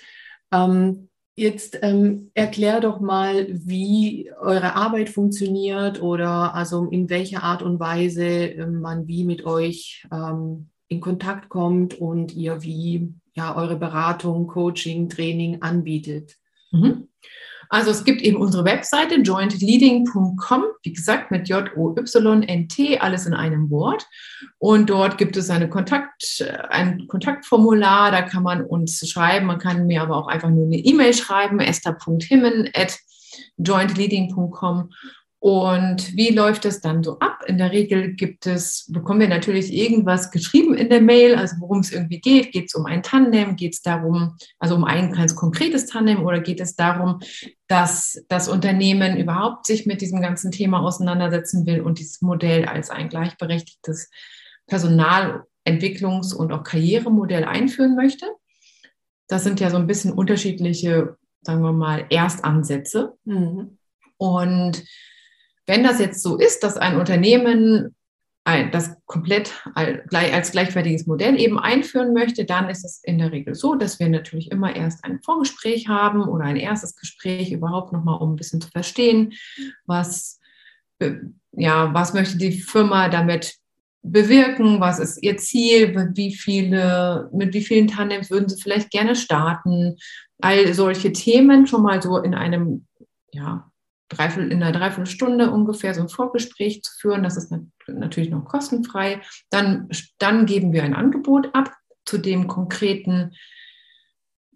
Ähm, 0.52 1.08
Jetzt 1.38 1.78
ähm, 1.82 2.30
erklär 2.32 2.80
doch 2.80 2.98
mal, 2.98 3.46
wie 3.50 4.32
eure 4.40 4.74
Arbeit 4.74 5.10
funktioniert 5.10 6.00
oder 6.00 6.54
also 6.54 6.86
in 6.86 7.10
welcher 7.10 7.42
Art 7.42 7.62
und 7.62 7.78
Weise 7.78 8.24
ähm, 8.24 8.80
man 8.80 9.06
wie 9.06 9.22
mit 9.22 9.44
euch 9.44 10.06
ähm, 10.10 10.70
in 10.88 11.00
Kontakt 11.00 11.48
kommt 11.48 11.94
und 11.94 12.34
ihr 12.34 12.62
wie 12.62 13.14
ja, 13.34 13.54
eure 13.54 13.76
Beratung, 13.76 14.46
Coaching, 14.46 15.08
Training 15.08 15.62
anbietet. 15.62 16.36
Mhm. 16.72 17.08
Also 17.68 17.90
es 17.90 18.04
gibt 18.04 18.22
eben 18.22 18.36
unsere 18.36 18.64
Webseite 18.64 19.16
jointleading.com, 19.16 20.64
wie 20.82 20.92
gesagt 20.92 21.30
mit 21.30 21.48
J-O-Y-N-T, 21.48 22.98
alles 22.98 23.26
in 23.26 23.34
einem 23.34 23.70
Wort. 23.70 24.06
Und 24.58 24.88
dort 24.88 25.18
gibt 25.18 25.36
es 25.36 25.50
eine 25.50 25.68
Kontakt, 25.68 26.44
ein 26.70 27.06
Kontaktformular, 27.08 28.10
da 28.12 28.22
kann 28.22 28.44
man 28.44 28.62
uns 28.62 29.08
schreiben, 29.08 29.46
man 29.46 29.58
kann 29.58 29.86
mir 29.86 30.02
aber 30.02 30.16
auch 30.16 30.28
einfach 30.28 30.50
nur 30.50 30.66
eine 30.66 30.76
E-Mail 30.76 31.12
schreiben, 31.12 31.58
esther.himmen 31.60 32.70
at 32.74 32.98
jointleading.com 33.58 34.90
und 35.46 36.16
wie 36.16 36.30
läuft 36.30 36.64
es 36.64 36.80
dann 36.80 37.04
so 37.04 37.20
ab? 37.20 37.44
In 37.46 37.56
der 37.56 37.70
Regel 37.70 38.14
gibt 38.14 38.48
es, 38.48 38.84
bekommen 38.92 39.20
wir 39.20 39.28
natürlich 39.28 39.72
irgendwas 39.72 40.32
geschrieben 40.32 40.74
in 40.74 40.88
der 40.88 41.00
Mail, 41.00 41.36
also 41.36 41.54
worum 41.60 41.78
es 41.78 41.92
irgendwie 41.92 42.18
geht. 42.18 42.50
Geht 42.50 42.64
es 42.66 42.74
um 42.74 42.84
ein 42.84 43.04
Tandem? 43.04 43.54
Geht 43.54 43.74
es 43.74 43.80
darum, 43.80 44.36
also 44.58 44.74
um 44.74 44.82
ein 44.82 45.12
ganz 45.12 45.36
konkretes 45.36 45.86
Tandem 45.86 46.24
oder 46.24 46.40
geht 46.40 46.58
es 46.58 46.74
darum, 46.74 47.20
dass 47.68 48.24
das 48.28 48.48
Unternehmen 48.48 49.16
überhaupt 49.16 49.66
sich 49.66 49.86
mit 49.86 50.00
diesem 50.00 50.20
ganzen 50.20 50.50
Thema 50.50 50.80
auseinandersetzen 50.80 51.64
will 51.64 51.80
und 51.80 52.00
dieses 52.00 52.22
Modell 52.22 52.64
als 52.64 52.90
ein 52.90 53.08
gleichberechtigtes 53.08 54.10
Personalentwicklungs- 54.68 56.34
und 56.34 56.50
auch 56.50 56.64
Karrieremodell 56.64 57.44
einführen 57.44 57.94
möchte? 57.94 58.26
Das 59.28 59.44
sind 59.44 59.60
ja 59.60 59.70
so 59.70 59.76
ein 59.76 59.86
bisschen 59.86 60.12
unterschiedliche, 60.12 61.16
sagen 61.42 61.62
wir 61.62 61.72
mal, 61.72 62.04
Erstansätze. 62.10 63.12
Mhm. 63.24 63.78
Und 64.18 64.82
wenn 65.66 65.84
das 65.84 66.00
jetzt 66.00 66.22
so 66.22 66.36
ist, 66.36 66.62
dass 66.62 66.76
ein 66.76 66.96
Unternehmen 66.96 67.94
das 68.70 68.94
komplett 69.06 69.52
als 69.74 70.52
gleichwertiges 70.52 71.08
Modell 71.08 71.38
eben 71.40 71.58
einführen 71.58 72.12
möchte, 72.12 72.44
dann 72.44 72.68
ist 72.68 72.84
es 72.84 73.02
in 73.02 73.18
der 73.18 73.32
Regel 73.32 73.56
so, 73.56 73.74
dass 73.74 73.98
wir 73.98 74.08
natürlich 74.08 74.52
immer 74.52 74.76
erst 74.76 75.04
ein 75.04 75.20
Vorgespräch 75.20 75.88
haben 75.88 76.22
oder 76.22 76.44
ein 76.44 76.54
erstes 76.54 76.94
Gespräch 76.94 77.50
überhaupt 77.50 77.92
nochmal, 77.92 78.20
um 78.20 78.32
ein 78.32 78.36
bisschen 78.36 78.60
zu 78.60 78.68
verstehen, 78.68 79.32
was, 79.84 80.38
ja, 81.52 81.92
was 81.92 82.14
möchte 82.14 82.38
die 82.38 82.52
Firma 82.52 83.08
damit 83.08 83.56
bewirken, 84.02 84.78
was 84.78 85.00
ist 85.00 85.20
ihr 85.24 85.36
Ziel, 85.38 86.12
wie 86.14 86.32
viele, 86.32 87.28
mit 87.32 87.52
wie 87.52 87.64
vielen 87.64 87.88
Tandems 87.88 88.30
würden 88.30 88.48
sie 88.48 88.62
vielleicht 88.62 88.92
gerne 88.92 89.16
starten, 89.16 89.96
all 90.40 90.72
solche 90.72 91.12
Themen 91.12 91.66
schon 91.66 91.82
mal 91.82 92.00
so 92.00 92.18
in 92.18 92.32
einem, 92.34 92.86
ja, 93.32 93.68
Dreiviertel, 94.08 94.52
in 94.52 94.62
einer 94.62 94.78
Dreiviertelstunde 94.78 95.50
ungefähr 95.50 95.94
so 95.94 96.02
ein 96.02 96.08
Vorgespräch 96.08 96.82
zu 96.82 96.92
führen. 96.98 97.22
Das 97.22 97.36
ist 97.36 97.52
natürlich 97.86 98.30
noch 98.30 98.44
kostenfrei. 98.44 99.20
Dann, 99.50 99.88
dann 100.18 100.46
geben 100.46 100.72
wir 100.72 100.84
ein 100.84 100.94
Angebot 100.94 101.54
ab 101.54 101.72
zu 102.04 102.18
dem 102.18 102.46
konkreten 102.46 103.32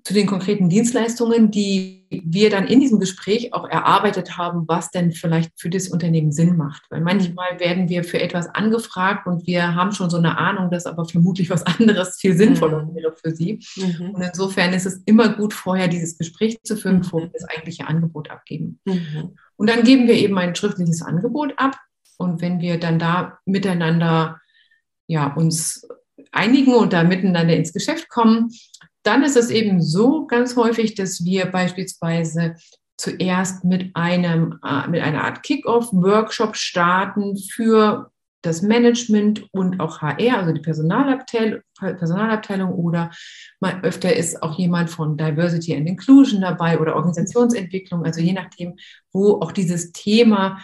zu 0.05 0.15
den 0.15 0.27
konkreten 0.27 0.69
Dienstleistungen, 0.69 1.51
die 1.51 2.07
wir 2.11 2.51
dann 2.51 2.67
in 2.67 2.81
diesem 2.81 2.99
Gespräch 2.99 3.55
auch 3.55 3.69
erarbeitet 3.69 4.37
haben, 4.37 4.67
was 4.67 4.91
denn 4.91 5.13
vielleicht 5.13 5.53
für 5.57 5.71
das 5.71 5.89
Unternehmen 5.89 6.33
Sinn 6.33 6.57
macht. 6.57 6.83
Weil 6.91 7.01
manchmal 7.03 7.61
werden 7.61 7.89
wir 7.89 8.03
für 8.03 8.21
etwas 8.21 8.49
angefragt 8.49 9.27
und 9.27 9.47
wir 9.47 9.75
haben 9.75 9.93
schon 9.93 10.11
so 10.11 10.17
eine 10.17 10.39
Ahnung, 10.39 10.71
dass 10.71 10.87
aber 10.87 11.05
vermutlich 11.05 11.51
was 11.51 11.65
anderes 11.65 12.19
viel 12.19 12.37
sinnvoller 12.37 12.85
mhm. 12.85 12.95
wäre 12.95 13.15
für 13.15 13.35
Sie. 13.35 13.61
Mhm. 13.77 14.11
Und 14.11 14.23
insofern 14.23 14.73
ist 14.73 14.87
es 14.87 15.03
immer 15.05 15.29
gut, 15.31 15.55
vorher 15.55 15.89
dieses 15.89 16.19
Gespräch 16.19 16.61
zu 16.63 16.77
führen, 16.77 16.97
mhm. 16.97 17.03
bevor 17.03 17.23
wir 17.23 17.31
das 17.33 17.45
eigentliche 17.45 17.87
Angebot 17.87 18.31
abgeben. 18.31 18.81
Mhm. 18.85 19.37
Und 19.57 19.71
dann 19.71 19.85
geben 19.85 20.09
wir 20.09 20.15
eben 20.15 20.37
ein 20.39 20.55
schriftliches 20.55 21.03
Angebot 21.03 21.55
ab. 21.59 21.77
Und 22.17 22.41
wenn 22.41 22.61
wir 22.61 22.79
dann 22.79 22.99
da 22.99 23.39
miteinander 23.45 24.41
ja, 25.07 25.33
uns 25.35 25.87
einigen 26.33 26.75
und 26.75 26.93
da 26.93 27.03
miteinander 27.05 27.57
ins 27.57 27.73
Geschäft 27.73 28.09
kommen, 28.09 28.51
dann 29.03 29.23
ist 29.23 29.37
es 29.37 29.51
eben 29.51 29.81
so 29.81 30.27
ganz 30.27 30.57
häufig, 30.57 30.95
dass 30.95 31.25
wir 31.25 31.47
beispielsweise 31.47 32.57
zuerst 32.97 33.65
mit 33.65 33.95
einem, 33.95 34.59
äh, 34.65 34.87
mit 34.89 35.01
einer 35.01 35.25
Art 35.25 35.43
Kick-Off-Workshop 35.43 36.57
starten 36.57 37.37
für 37.37 38.11
das 38.43 38.63
Management 38.63 39.47
und 39.53 39.81
auch 39.81 40.01
HR, 40.01 40.39
also 40.39 40.53
die 40.53 40.61
Personalabteilung, 40.61 41.61
Personalabteilung 41.79 42.73
oder 42.73 43.11
mal 43.61 43.81
öfter 43.83 44.15
ist 44.15 44.43
auch 44.43 44.59
jemand 44.59 44.91
von 44.91 45.17
Diversity 45.17 45.75
and 45.75 45.89
Inclusion 45.89 46.41
dabei 46.41 46.79
oder 46.79 46.97
Organisationsentwicklung, 46.97 48.05
also 48.05 48.21
je 48.21 48.33
nachdem, 48.33 48.77
wo 49.13 49.41
auch 49.41 49.53
dieses 49.53 49.93
Thema 49.93 50.59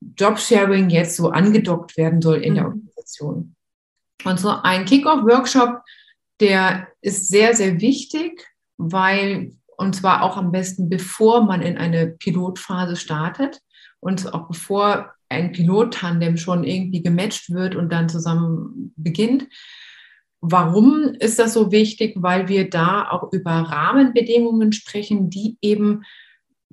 Jobsharing 0.00 0.90
jetzt 0.90 1.16
so 1.16 1.30
angedockt 1.30 1.96
werden 1.96 2.22
soll 2.22 2.38
in 2.38 2.54
der 2.54 2.64
mhm. 2.64 2.68
Organisation. 2.70 3.54
Und 4.24 4.40
so 4.40 4.50
ein 4.50 4.84
Kick-Off-Workshop 4.84 5.82
der 6.40 6.88
ist 7.00 7.28
sehr, 7.28 7.54
sehr 7.54 7.80
wichtig, 7.80 8.46
weil, 8.76 9.52
und 9.76 9.96
zwar 9.96 10.22
auch 10.22 10.36
am 10.36 10.52
besten, 10.52 10.88
bevor 10.88 11.44
man 11.44 11.62
in 11.62 11.78
eine 11.78 12.06
Pilotphase 12.06 12.96
startet 12.96 13.60
und 14.00 14.32
auch 14.32 14.48
bevor 14.48 15.12
ein 15.28 15.52
Pilottandem 15.52 16.36
schon 16.36 16.64
irgendwie 16.64 17.02
gematcht 17.02 17.50
wird 17.50 17.74
und 17.74 17.92
dann 17.92 18.08
zusammen 18.08 18.92
beginnt. 18.96 19.46
Warum 20.40 21.14
ist 21.18 21.38
das 21.38 21.52
so 21.52 21.72
wichtig? 21.72 22.14
Weil 22.16 22.48
wir 22.48 22.70
da 22.70 23.10
auch 23.10 23.32
über 23.32 23.50
Rahmenbedingungen 23.50 24.72
sprechen, 24.72 25.30
die 25.30 25.58
eben 25.60 26.04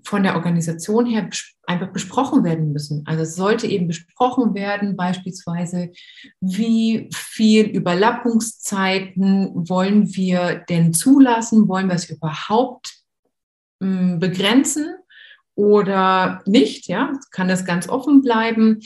von 0.04 0.24
der 0.24 0.36
Organisation 0.36 1.06
her 1.06 1.30
einfach 1.68 1.92
besprochen 1.92 2.44
werden 2.44 2.72
müssen. 2.72 3.04
Also 3.06 3.24
es 3.24 3.36
sollte 3.36 3.68
eben 3.68 3.88
besprochen 3.88 4.54
werden, 4.54 4.96
beispielsweise, 4.96 5.92
wie 6.40 7.10
viel 7.14 7.66
Überlappungszeiten 7.66 9.52
wollen 9.70 10.14
wir 10.16 10.64
denn 10.70 10.94
zulassen? 10.94 11.68
Wollen 11.68 11.88
wir 11.88 11.96
es 11.96 12.10
überhaupt 12.10 12.94
hm, 13.82 14.20
begrenzen 14.20 14.96
oder 15.56 16.42
nicht? 16.46 16.88
Ja, 16.88 17.12
kann 17.32 17.48
das 17.48 17.66
ganz 17.66 17.90
offen 17.90 18.22
bleiben. 18.22 18.80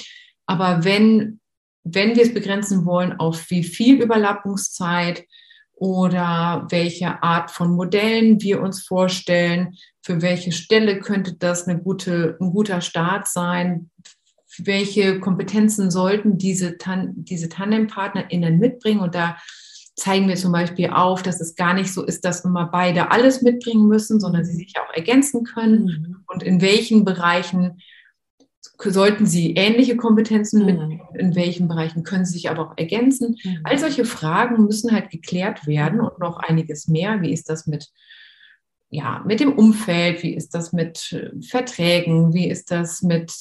Aber 0.46 0.84
wenn, 0.84 1.40
wenn 1.84 2.16
wir 2.16 2.24
es 2.24 2.34
begrenzen 2.34 2.86
wollen, 2.86 3.20
auf 3.20 3.50
wie 3.50 3.64
viel 3.64 4.02
Überlappungszeit 4.02 5.26
oder 5.80 6.68
welche 6.70 7.24
Art 7.24 7.52
von 7.52 7.72
Modellen 7.72 8.42
wir 8.42 8.62
uns 8.62 8.86
vorstellen, 8.86 9.76
für 10.04 10.22
welche 10.22 10.52
Stelle 10.52 11.00
könnte 11.00 11.36
das 11.36 11.68
eine 11.68 11.80
gute, 11.82 12.38
ein 12.42 12.52
guter 12.52 12.82
Start 12.82 13.28
sein, 13.28 13.90
welche 14.58 15.20
Kompetenzen 15.20 15.90
sollten 15.90 16.38
diese, 16.38 16.78
Tan 16.78 17.14
diese 17.16 17.48
TandempartnerInnen 17.48 18.60
mitbringen 18.60 19.00
und 19.00 19.16
da 19.16 19.38
zeigen 19.96 20.28
wir 20.28 20.36
zum 20.36 20.52
Beispiel 20.52 20.90
auf, 20.90 21.24
dass 21.24 21.42
es 21.42 21.56
gar 21.56 21.74
nicht 21.74 21.94
so 21.94 22.04
ist, 22.04 22.26
dass 22.26 22.46
immer 22.46 22.66
beide 22.68 23.12
alles 23.12 23.42
mitbringen 23.42 23.88
müssen, 23.88 24.20
sondern 24.20 24.46
sie 24.46 24.56
sich 24.56 24.74
auch 24.78 24.94
ergänzen 24.94 25.44
können 25.44 25.84
mhm. 25.84 26.24
und 26.28 26.44
in 26.44 26.62
welchen 26.62 27.06
Bereichen 27.06 27.82
sollten 28.62 29.25
sie 29.25 29.56
ähnliche 29.56 29.98
Kompetenzen 29.98 30.66
mhm. 30.66 31.01
in 31.13 31.36
welchen 31.36 31.68
Bereichen 31.68 32.04
können 32.04 32.25
sie 32.25 32.34
sich 32.34 32.50
aber 32.50 32.70
auch 32.70 32.78
ergänzen. 32.78 33.38
Mhm. 33.44 33.60
All 33.63 33.78
solche 33.78 34.06
Fragen 34.06 34.66
müssen 34.66 34.92
halt 34.92 35.10
geklärt 35.10 35.68
werden 35.68 36.01
und 36.01 36.20
noch 36.20 36.38
einiges 36.38 36.88
mehr. 36.88 37.22
Wie 37.22 37.34
ist 37.34 37.50
das 37.50 37.68
mit, 37.68 37.89
ja, 38.89 39.24
mit 39.25 39.39
dem 39.39 39.54
Umfeld? 39.54 40.24
Wie 40.24 40.34
ist 40.34 40.56
das 40.56 40.74
mit 40.74 41.13
äh, 41.13 41.32
Verträgen? 41.42 42.34
Wie 42.34 42.50
ist 42.50 42.72
das 42.72 43.01
mit 43.01 43.32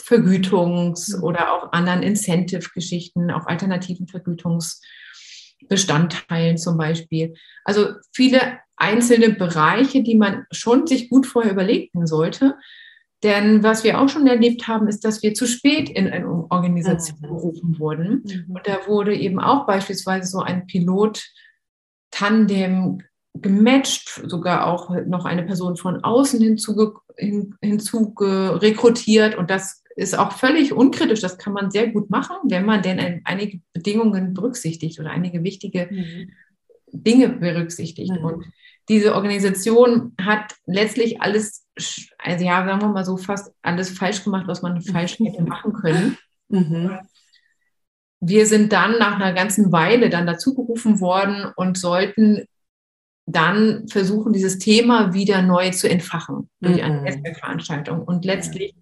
Vergütungs- 0.00 1.16
mhm. 1.16 1.22
oder 1.22 1.52
auch 1.52 1.72
anderen 1.72 2.02
Incentive-Geschichten, 2.02 3.30
auch 3.30 3.46
alternativen 3.46 4.08
Vergütungsbestandteilen 4.08 6.56
zum 6.56 6.78
Beispiel. 6.78 7.34
Also 7.64 7.94
viele 8.12 8.58
einzelne 8.76 9.30
Bereiche, 9.30 10.02
die 10.02 10.14
man 10.14 10.46
schon 10.50 10.86
sich 10.86 11.10
gut 11.10 11.26
vorher 11.26 11.52
überlegen 11.52 12.06
sollte, 12.06 12.56
denn 13.22 13.62
was 13.64 13.84
wir 13.84 14.00
auch 14.00 14.08
schon 14.08 14.26
erlebt 14.26 14.66
haben, 14.68 14.88
ist, 14.88 15.04
dass 15.04 15.22
wir 15.22 15.34
zu 15.34 15.46
spät 15.46 15.90
in 15.90 16.08
eine 16.08 16.46
Organisation 16.50 17.18
mhm. 17.20 17.26
berufen 17.26 17.78
wurden. 17.78 18.24
Mhm. 18.24 18.46
Und 18.54 18.66
da 18.66 18.86
wurde 18.86 19.14
eben 19.14 19.38
auch 19.40 19.66
beispielsweise 19.66 20.30
so 20.30 20.40
ein 20.40 20.66
Pilot-Tandem 20.66 23.02
gematcht, 23.34 24.22
sogar 24.26 24.66
auch 24.66 24.90
noch 25.06 25.24
eine 25.24 25.44
Person 25.44 25.76
von 25.76 26.02
außen 26.04 26.40
hinzu, 26.40 27.00
hin, 27.16 27.54
hinzu 27.60 28.14
rekrutiert. 28.18 29.36
Und 29.36 29.50
das 29.50 29.82
ist 29.96 30.16
auch 30.18 30.32
völlig 30.32 30.72
unkritisch. 30.72 31.20
Das 31.20 31.38
kann 31.38 31.52
man 31.52 31.72
sehr 31.72 31.88
gut 31.88 32.10
machen, 32.10 32.36
wenn 32.44 32.64
man 32.64 32.82
denn 32.82 33.00
ein, 33.00 33.22
einige 33.24 33.60
Bedingungen 33.72 34.34
berücksichtigt 34.34 35.00
oder 35.00 35.10
einige 35.10 35.42
wichtige 35.42 35.88
mhm. 35.90 36.30
Dinge 36.92 37.28
berücksichtigt. 37.28 38.12
Mhm. 38.12 38.24
Und 38.24 38.44
diese 38.88 39.14
Organisation 39.14 40.14
hat 40.20 40.54
letztlich 40.66 41.20
alles, 41.20 41.66
also 42.18 42.44
ja, 42.44 42.64
sagen 42.66 42.80
wir 42.80 42.88
mal 42.88 43.04
so, 43.04 43.16
fast 43.16 43.52
alles 43.62 43.90
falsch 43.90 44.24
gemacht, 44.24 44.46
was 44.46 44.62
man 44.62 44.80
falsch 44.80 45.18
hätte 45.18 45.42
machen 45.42 45.72
können. 45.72 46.16
Mhm. 46.48 46.98
Wir 48.20 48.46
sind 48.46 48.72
dann 48.72 48.98
nach 48.98 49.16
einer 49.16 49.32
ganzen 49.32 49.70
Weile 49.70 50.10
dann 50.10 50.26
dazugerufen 50.26 51.00
worden 51.00 51.52
und 51.54 51.78
sollten 51.78 52.46
dann 53.26 53.86
versuchen, 53.88 54.32
dieses 54.32 54.58
Thema 54.58 55.12
wieder 55.12 55.42
neu 55.42 55.70
zu 55.70 55.88
entfachen 55.88 56.48
durch 56.60 56.82
eine 56.82 56.98
mhm. 56.98 57.04
Netzwerkveranstaltung. 57.04 58.02
Und 58.02 58.24
letztlich 58.24 58.74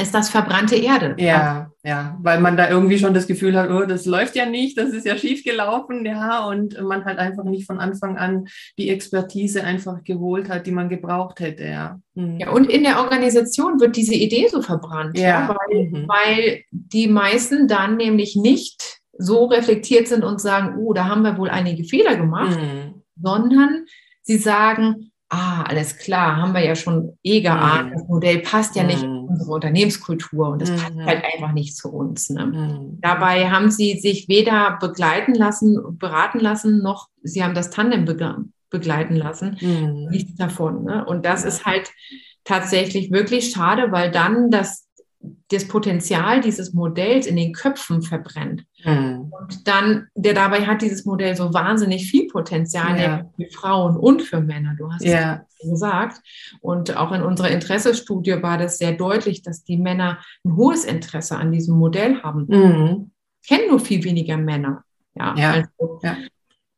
ist 0.00 0.14
das 0.14 0.30
verbrannte 0.30 0.76
Erde. 0.76 1.14
Ja, 1.18 1.70
ja, 1.84 2.16
weil 2.22 2.40
man 2.40 2.56
da 2.56 2.70
irgendwie 2.70 2.98
schon 2.98 3.12
das 3.12 3.26
Gefühl 3.26 3.58
hat, 3.58 3.68
oh, 3.68 3.84
das 3.84 4.06
läuft 4.06 4.36
ja 4.36 4.46
nicht, 4.46 4.78
das 4.78 4.90
ist 4.90 5.04
ja 5.04 5.18
schief 5.18 5.44
gelaufen, 5.44 6.06
ja, 6.06 6.46
und 6.46 6.80
man 6.80 7.04
halt 7.04 7.18
einfach 7.18 7.44
nicht 7.44 7.66
von 7.66 7.78
Anfang 7.78 8.16
an 8.16 8.46
die 8.78 8.88
Expertise 8.88 9.64
einfach 9.64 10.02
geholt 10.02 10.48
hat, 10.48 10.66
die 10.66 10.70
man 10.70 10.88
gebraucht 10.88 11.40
hätte, 11.40 11.64
ja. 11.64 12.00
Mhm. 12.14 12.38
Ja, 12.38 12.50
und 12.50 12.70
in 12.70 12.84
der 12.84 13.00
Organisation 13.00 13.80
wird 13.80 13.96
diese 13.96 14.14
Idee 14.14 14.48
so 14.48 14.62
verbrannt, 14.62 15.18
ja, 15.18 15.28
ja 15.28 15.48
weil, 15.48 15.84
mhm. 15.84 16.08
weil 16.08 16.62
die 16.70 17.08
meisten 17.08 17.68
dann 17.68 17.98
nämlich 17.98 18.34
nicht 18.34 19.00
so 19.18 19.44
reflektiert 19.44 20.08
sind 20.08 20.24
und 20.24 20.40
sagen, 20.40 20.78
oh, 20.78 20.94
da 20.94 21.04
haben 21.04 21.22
wir 21.22 21.36
wohl 21.36 21.50
einige 21.50 21.84
Fehler 21.84 22.16
gemacht, 22.16 22.58
mhm. 22.58 23.02
sondern 23.20 23.84
sie 24.22 24.38
sagen, 24.38 25.11
ah, 25.32 25.62
alles 25.62 25.96
klar, 25.96 26.36
haben 26.36 26.52
wir 26.52 26.62
ja 26.64 26.76
schon 26.76 27.18
eh 27.22 27.40
geahnt, 27.40 27.90
mhm. 27.90 27.94
das 27.94 28.06
Modell 28.06 28.38
passt 28.40 28.76
ja 28.76 28.82
nicht 28.82 29.02
in 29.02 29.22
mhm. 29.22 29.28
unsere 29.28 29.52
Unternehmenskultur 29.52 30.50
und 30.50 30.60
das 30.60 30.70
mhm. 30.70 30.76
passt 30.76 30.96
halt 31.06 31.24
einfach 31.24 31.52
nicht 31.52 31.74
zu 31.74 31.88
uns. 31.90 32.28
Ne? 32.28 32.46
Mhm. 32.46 32.98
Dabei 33.00 33.50
haben 33.50 33.70
sie 33.70 33.98
sich 33.98 34.28
weder 34.28 34.76
begleiten 34.78 35.34
lassen, 35.34 35.98
beraten 35.98 36.38
lassen, 36.38 36.82
noch 36.82 37.08
sie 37.22 37.42
haben 37.42 37.54
das 37.54 37.70
Tandem 37.70 38.04
begleiten 38.68 39.16
lassen. 39.16 39.56
Mhm. 39.60 40.08
Nichts 40.10 40.36
davon. 40.36 40.84
Ne? 40.84 41.04
Und 41.06 41.24
das 41.24 41.44
ist 41.44 41.64
halt 41.64 41.90
tatsächlich 42.44 43.10
wirklich 43.10 43.50
schade, 43.50 43.90
weil 43.90 44.10
dann 44.10 44.50
das 44.50 44.86
das 45.48 45.68
Potenzial 45.68 46.40
dieses 46.40 46.72
Modells 46.72 47.26
in 47.26 47.36
den 47.36 47.52
Köpfen 47.52 48.02
verbrennt. 48.02 48.64
Mhm. 48.84 49.32
Und 49.32 49.68
dann, 49.68 50.08
der 50.14 50.34
dabei 50.34 50.66
hat 50.66 50.82
dieses 50.82 51.04
Modell 51.04 51.36
so 51.36 51.52
wahnsinnig 51.52 52.10
viel 52.10 52.28
Potenzial 52.28 53.00
ja. 53.00 53.30
für 53.36 53.50
Frauen 53.50 53.96
und 53.96 54.22
für 54.22 54.40
Männer. 54.40 54.74
Du 54.76 54.90
hast 54.92 55.04
ja. 55.04 55.44
es 55.58 55.70
gesagt. 55.70 56.20
Und 56.60 56.96
auch 56.96 57.12
in 57.12 57.22
unserer 57.22 57.50
Interessestudie 57.50 58.42
war 58.42 58.58
das 58.58 58.78
sehr 58.78 58.92
deutlich, 58.92 59.42
dass 59.42 59.64
die 59.64 59.78
Männer 59.78 60.18
ein 60.44 60.56
hohes 60.56 60.84
Interesse 60.84 61.36
an 61.36 61.52
diesem 61.52 61.76
Modell 61.76 62.22
haben. 62.22 62.46
Mhm. 62.48 63.10
Kennen 63.46 63.68
nur 63.70 63.80
viel 63.80 64.02
weniger 64.04 64.36
Männer. 64.36 64.84
Ja, 65.14 65.34
ja. 65.36 65.50
Also, 65.52 66.00
ja 66.02 66.16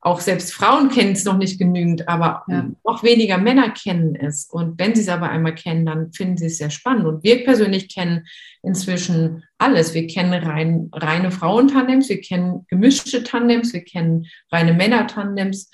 auch 0.05 0.21
selbst 0.21 0.53
Frauen 0.53 0.91
kennen 0.91 1.13
es 1.13 1.25
noch 1.25 1.39
nicht 1.39 1.59
genügend, 1.59 2.09
aber 2.09 2.45
ja. 2.49 2.67
noch 2.85 3.03
weniger 3.03 3.39
Männer 3.39 3.71
kennen 3.71 4.15
es. 4.15 4.45
Und 4.45 4.79
wenn 4.79 4.95
sie 4.95 5.01
es 5.01 5.09
aber 5.09 5.31
einmal 5.31 5.55
kennen, 5.55 5.87
dann 5.87 6.13
finden 6.13 6.37
sie 6.37 6.47
es 6.47 6.59
sehr 6.59 6.69
spannend. 6.69 7.07
Und 7.07 7.25
wir 7.25 7.43
persönlich 7.43 7.93
kennen 7.93 8.27
inzwischen 8.63 9.45
alles. 9.57 9.95
Wir 9.95 10.07
kennen 10.07 10.35
rein, 10.35 10.91
reine 10.93 11.31
Frauentandems, 11.31 12.11
wir 12.11 12.21
kennen 12.21 12.67
gemischte 12.69 13.23
Tandems, 13.23 13.73
wir 13.73 13.83
kennen 13.83 14.27
reine 14.53 14.75
Männer-Tandems. 14.75 15.71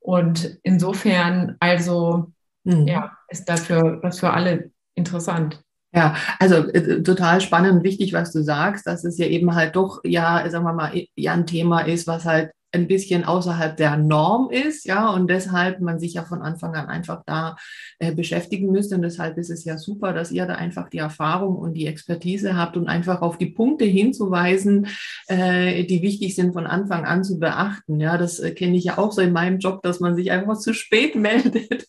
Und 0.00 0.58
insofern, 0.64 1.56
also 1.60 2.32
mhm. 2.64 2.88
ja, 2.88 3.16
ist 3.28 3.48
dafür 3.48 4.00
das 4.02 4.18
für 4.18 4.32
alle 4.32 4.72
interessant. 4.96 5.62
Ja, 5.94 6.16
also 6.40 6.68
äh, 6.68 7.02
total 7.04 7.40
spannend 7.40 7.72
und 7.74 7.84
wichtig, 7.84 8.12
was 8.12 8.32
du 8.32 8.42
sagst, 8.42 8.88
dass 8.88 9.04
es 9.04 9.18
ja 9.18 9.26
eben 9.26 9.54
halt 9.54 9.76
doch, 9.76 10.00
ja, 10.04 10.44
sagen 10.50 10.64
wir 10.64 10.72
mal, 10.72 10.92
ja 11.14 11.32
ein 11.32 11.46
Thema 11.46 11.82
ist, 11.82 12.08
was 12.08 12.24
halt 12.24 12.50
ein 12.72 12.86
bisschen 12.86 13.24
außerhalb 13.24 13.76
der 13.76 13.96
Norm 13.96 14.50
ist, 14.50 14.84
ja, 14.84 15.10
und 15.10 15.28
deshalb 15.28 15.80
man 15.80 15.98
sich 15.98 16.14
ja 16.14 16.24
von 16.24 16.42
Anfang 16.42 16.74
an 16.74 16.86
einfach 16.86 17.22
da 17.24 17.56
äh, 17.98 18.14
beschäftigen 18.14 18.70
müsste. 18.70 18.96
Und 18.96 19.02
deshalb 19.02 19.38
ist 19.38 19.50
es 19.50 19.64
ja 19.64 19.78
super, 19.78 20.12
dass 20.12 20.30
ihr 20.30 20.46
da 20.46 20.54
einfach 20.54 20.88
die 20.90 20.98
Erfahrung 20.98 21.56
und 21.56 21.74
die 21.74 21.86
Expertise 21.86 22.56
habt 22.56 22.76
und 22.76 22.88
einfach 22.88 23.22
auf 23.22 23.38
die 23.38 23.46
Punkte 23.46 23.84
hinzuweisen, 23.84 24.86
äh, 25.28 25.84
die 25.84 26.02
wichtig 26.02 26.34
sind 26.34 26.52
von 26.52 26.66
Anfang 26.66 27.04
an 27.04 27.24
zu 27.24 27.38
beachten. 27.38 28.00
Ja, 28.00 28.18
das 28.18 28.38
äh, 28.38 28.50
kenne 28.50 28.76
ich 28.76 28.84
ja 28.84 28.98
auch 28.98 29.12
so 29.12 29.22
in 29.22 29.32
meinem 29.32 29.58
Job, 29.58 29.82
dass 29.82 30.00
man 30.00 30.14
sich 30.14 30.30
einfach 30.30 30.58
zu 30.58 30.74
spät 30.74 31.14
meldet 31.16 31.86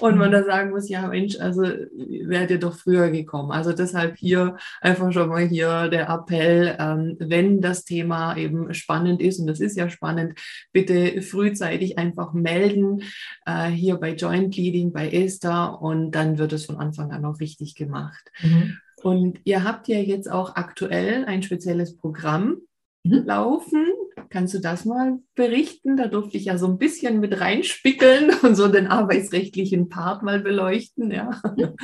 und 0.00 0.16
man 0.16 0.28
mhm. 0.28 0.32
da 0.32 0.44
sagen 0.44 0.70
muss, 0.70 0.88
ja 0.88 1.06
Mensch, 1.08 1.38
also 1.40 1.62
wärt 1.62 2.50
ihr 2.50 2.58
doch 2.58 2.76
früher 2.76 3.10
gekommen. 3.10 3.50
Also 3.50 3.72
deshalb 3.72 4.16
hier 4.16 4.56
einfach 4.80 5.12
schon 5.12 5.28
mal 5.28 5.46
hier 5.46 5.88
der 5.88 6.08
Appell, 6.08 6.76
ähm, 6.78 7.16
wenn 7.18 7.60
das 7.60 7.84
Thema 7.84 8.36
eben 8.36 8.72
spannend 8.74 9.20
ist, 9.20 9.40
und 9.40 9.46
das 9.46 9.60
ist 9.60 9.76
ja 9.76 9.88
spannend, 9.96 10.38
bitte 10.72 11.22
frühzeitig 11.22 11.98
einfach 11.98 12.32
melden, 12.32 13.02
äh, 13.44 13.68
hier 13.68 13.96
bei 13.96 14.14
Joint 14.14 14.56
Leading, 14.56 14.92
bei 14.92 15.10
Esther 15.10 15.80
und 15.80 16.12
dann 16.12 16.38
wird 16.38 16.52
es 16.52 16.66
von 16.66 16.76
Anfang 16.76 17.10
an 17.10 17.24
auch 17.24 17.40
richtig 17.40 17.74
gemacht. 17.74 18.30
Mhm. 18.42 18.78
Und 19.02 19.40
ihr 19.44 19.64
habt 19.64 19.88
ja 19.88 19.98
jetzt 19.98 20.30
auch 20.30 20.56
aktuell 20.56 21.24
ein 21.26 21.42
spezielles 21.42 21.96
Programm 21.96 22.58
mhm. 23.04 23.24
laufen. 23.24 23.86
Kannst 24.30 24.54
du 24.54 24.58
das 24.58 24.84
mal 24.84 25.18
berichten? 25.34 25.96
Da 25.96 26.08
durfte 26.08 26.36
ich 26.36 26.46
ja 26.46 26.58
so 26.58 26.66
ein 26.66 26.78
bisschen 26.78 27.20
mit 27.20 27.40
reinspickeln 27.40 28.30
und 28.42 28.54
so 28.54 28.68
den 28.68 28.86
arbeitsrechtlichen 28.86 29.88
Part 29.88 30.22
mal 30.22 30.40
beleuchten. 30.40 31.10
Ja. 31.10 31.40
Mhm. 31.56 31.74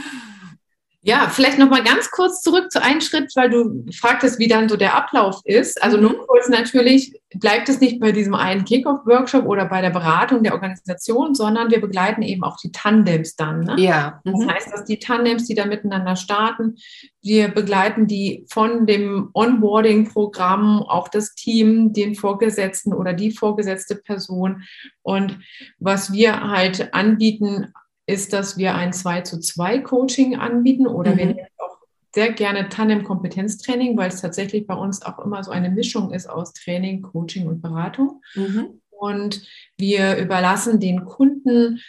Ja, 1.04 1.28
vielleicht 1.28 1.58
noch 1.58 1.68
mal 1.68 1.82
ganz 1.82 2.12
kurz 2.12 2.42
zurück 2.42 2.70
zu 2.70 2.80
einem 2.80 3.00
Schritt, 3.00 3.32
weil 3.34 3.50
du 3.50 3.84
fragtest, 3.92 4.38
wie 4.38 4.46
dann 4.46 4.68
so 4.68 4.76
der 4.76 4.94
Ablauf 4.94 5.40
ist. 5.44 5.82
Also 5.82 5.96
nur 5.96 6.12
mhm. 6.12 6.26
kurz 6.28 6.48
natürlich 6.48 7.12
bleibt 7.34 7.68
es 7.68 7.80
nicht 7.80 7.98
bei 7.98 8.12
diesem 8.12 8.34
einen 8.34 8.64
Kickoff-Workshop 8.64 9.44
oder 9.46 9.64
bei 9.66 9.80
der 9.80 9.90
Beratung 9.90 10.44
der 10.44 10.52
Organisation, 10.52 11.34
sondern 11.34 11.72
wir 11.72 11.80
begleiten 11.80 12.22
eben 12.22 12.44
auch 12.44 12.56
die 12.56 12.70
Tandems 12.70 13.34
dann. 13.34 13.60
Ne? 13.60 13.76
Ja. 13.80 14.20
Mhm. 14.22 14.46
Das 14.46 14.54
heißt, 14.54 14.72
dass 14.72 14.84
die 14.84 15.00
Tandems, 15.00 15.48
die 15.48 15.56
da 15.56 15.66
miteinander 15.66 16.14
starten, 16.14 16.76
wir 17.20 17.48
begleiten 17.48 18.06
die 18.06 18.46
von 18.48 18.86
dem 18.86 19.30
Onboarding-Programm, 19.32 20.82
auch 20.82 21.08
das 21.08 21.34
Team, 21.34 21.92
den 21.92 22.14
Vorgesetzten 22.14 22.92
oder 22.92 23.12
die 23.12 23.32
vorgesetzte 23.32 23.96
Person. 23.96 24.62
Und 25.02 25.40
was 25.80 26.12
wir 26.12 26.48
halt 26.48 26.94
anbieten 26.94 27.72
ist, 28.06 28.32
dass 28.32 28.56
wir 28.56 28.74
ein 28.74 28.92
2 28.92 29.22
zu 29.22 29.40
2 29.40 29.78
Coaching 29.80 30.36
anbieten 30.36 30.86
oder 30.86 31.12
mhm. 31.12 31.18
wir 31.18 31.26
nehmen 31.26 31.46
auch 31.58 31.78
sehr 32.14 32.32
gerne 32.32 32.68
Tandem-Kompetenztraining, 32.68 33.96
weil 33.96 34.08
es 34.08 34.20
tatsächlich 34.20 34.66
bei 34.66 34.74
uns 34.74 35.02
auch 35.02 35.18
immer 35.20 35.42
so 35.42 35.50
eine 35.50 35.70
Mischung 35.70 36.12
ist 36.12 36.28
aus 36.28 36.52
Training, 36.52 37.02
Coaching 37.02 37.46
und 37.46 37.62
Beratung. 37.62 38.22
Mhm. 38.34 38.80
Und 38.90 39.46
wir 39.78 40.16
überlassen 40.16 40.78
den 40.78 41.04
Kunden 41.04 41.80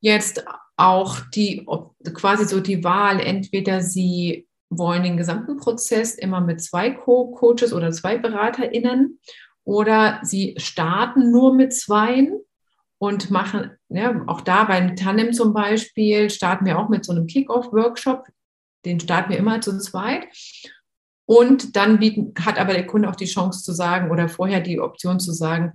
jetzt 0.00 0.44
auch 0.76 1.20
die 1.34 1.66
quasi 2.14 2.46
so 2.46 2.60
die 2.60 2.82
Wahl, 2.82 3.20
entweder 3.20 3.80
sie 3.82 4.48
wollen 4.70 5.02
den 5.02 5.16
gesamten 5.16 5.56
Prozess 5.56 6.14
immer 6.14 6.40
mit 6.40 6.62
zwei 6.62 6.90
Co-Coaches 6.90 7.72
oder 7.72 7.90
zwei 7.92 8.18
BeraterInnen 8.18 9.18
oder 9.64 10.20
sie 10.22 10.54
starten 10.58 11.30
nur 11.30 11.54
mit 11.54 11.74
zweien 11.74 12.40
und 12.98 13.30
machen, 13.30 13.72
ja, 13.90 14.22
auch 14.26 14.40
da 14.40 14.64
beim 14.64 14.96
Tandem 14.96 15.32
zum 15.32 15.52
Beispiel, 15.52 16.30
starten 16.30 16.64
wir 16.64 16.78
auch 16.78 16.88
mit 16.88 17.04
so 17.04 17.12
einem 17.12 17.26
Kick-Off-Workshop. 17.26 18.26
Den 18.84 19.00
starten 19.00 19.30
wir 19.30 19.38
immer 19.38 19.60
zu 19.60 19.78
zweit. 19.78 20.26
Und 21.26 21.76
dann 21.76 21.98
bieten, 21.98 22.32
hat 22.40 22.58
aber 22.58 22.72
der 22.72 22.86
Kunde 22.86 23.08
auch 23.08 23.16
die 23.16 23.26
Chance 23.26 23.62
zu 23.62 23.72
sagen 23.72 24.10
oder 24.10 24.28
vorher 24.28 24.60
die 24.60 24.80
Option 24.80 25.20
zu 25.20 25.32
sagen, 25.32 25.72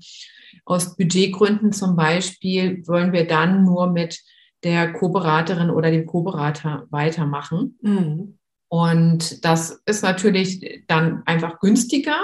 aus 0.65 0.95
Budgetgründen 0.95 1.71
zum 1.71 1.95
Beispiel 1.95 2.85
wollen 2.87 3.13
wir 3.13 3.27
dann 3.27 3.63
nur 3.63 3.91
mit 3.91 4.19
der 4.63 4.93
Co-Beraterin 4.93 5.69
oder 5.69 5.91
dem 5.91 6.05
Co-Berater 6.05 6.87
weitermachen. 6.89 7.77
Mhm. 7.81 8.37
Und 8.67 9.45
das 9.45 9.81
ist 9.85 10.03
natürlich 10.03 10.83
dann 10.87 11.23
einfach 11.25 11.59
günstiger, 11.59 12.17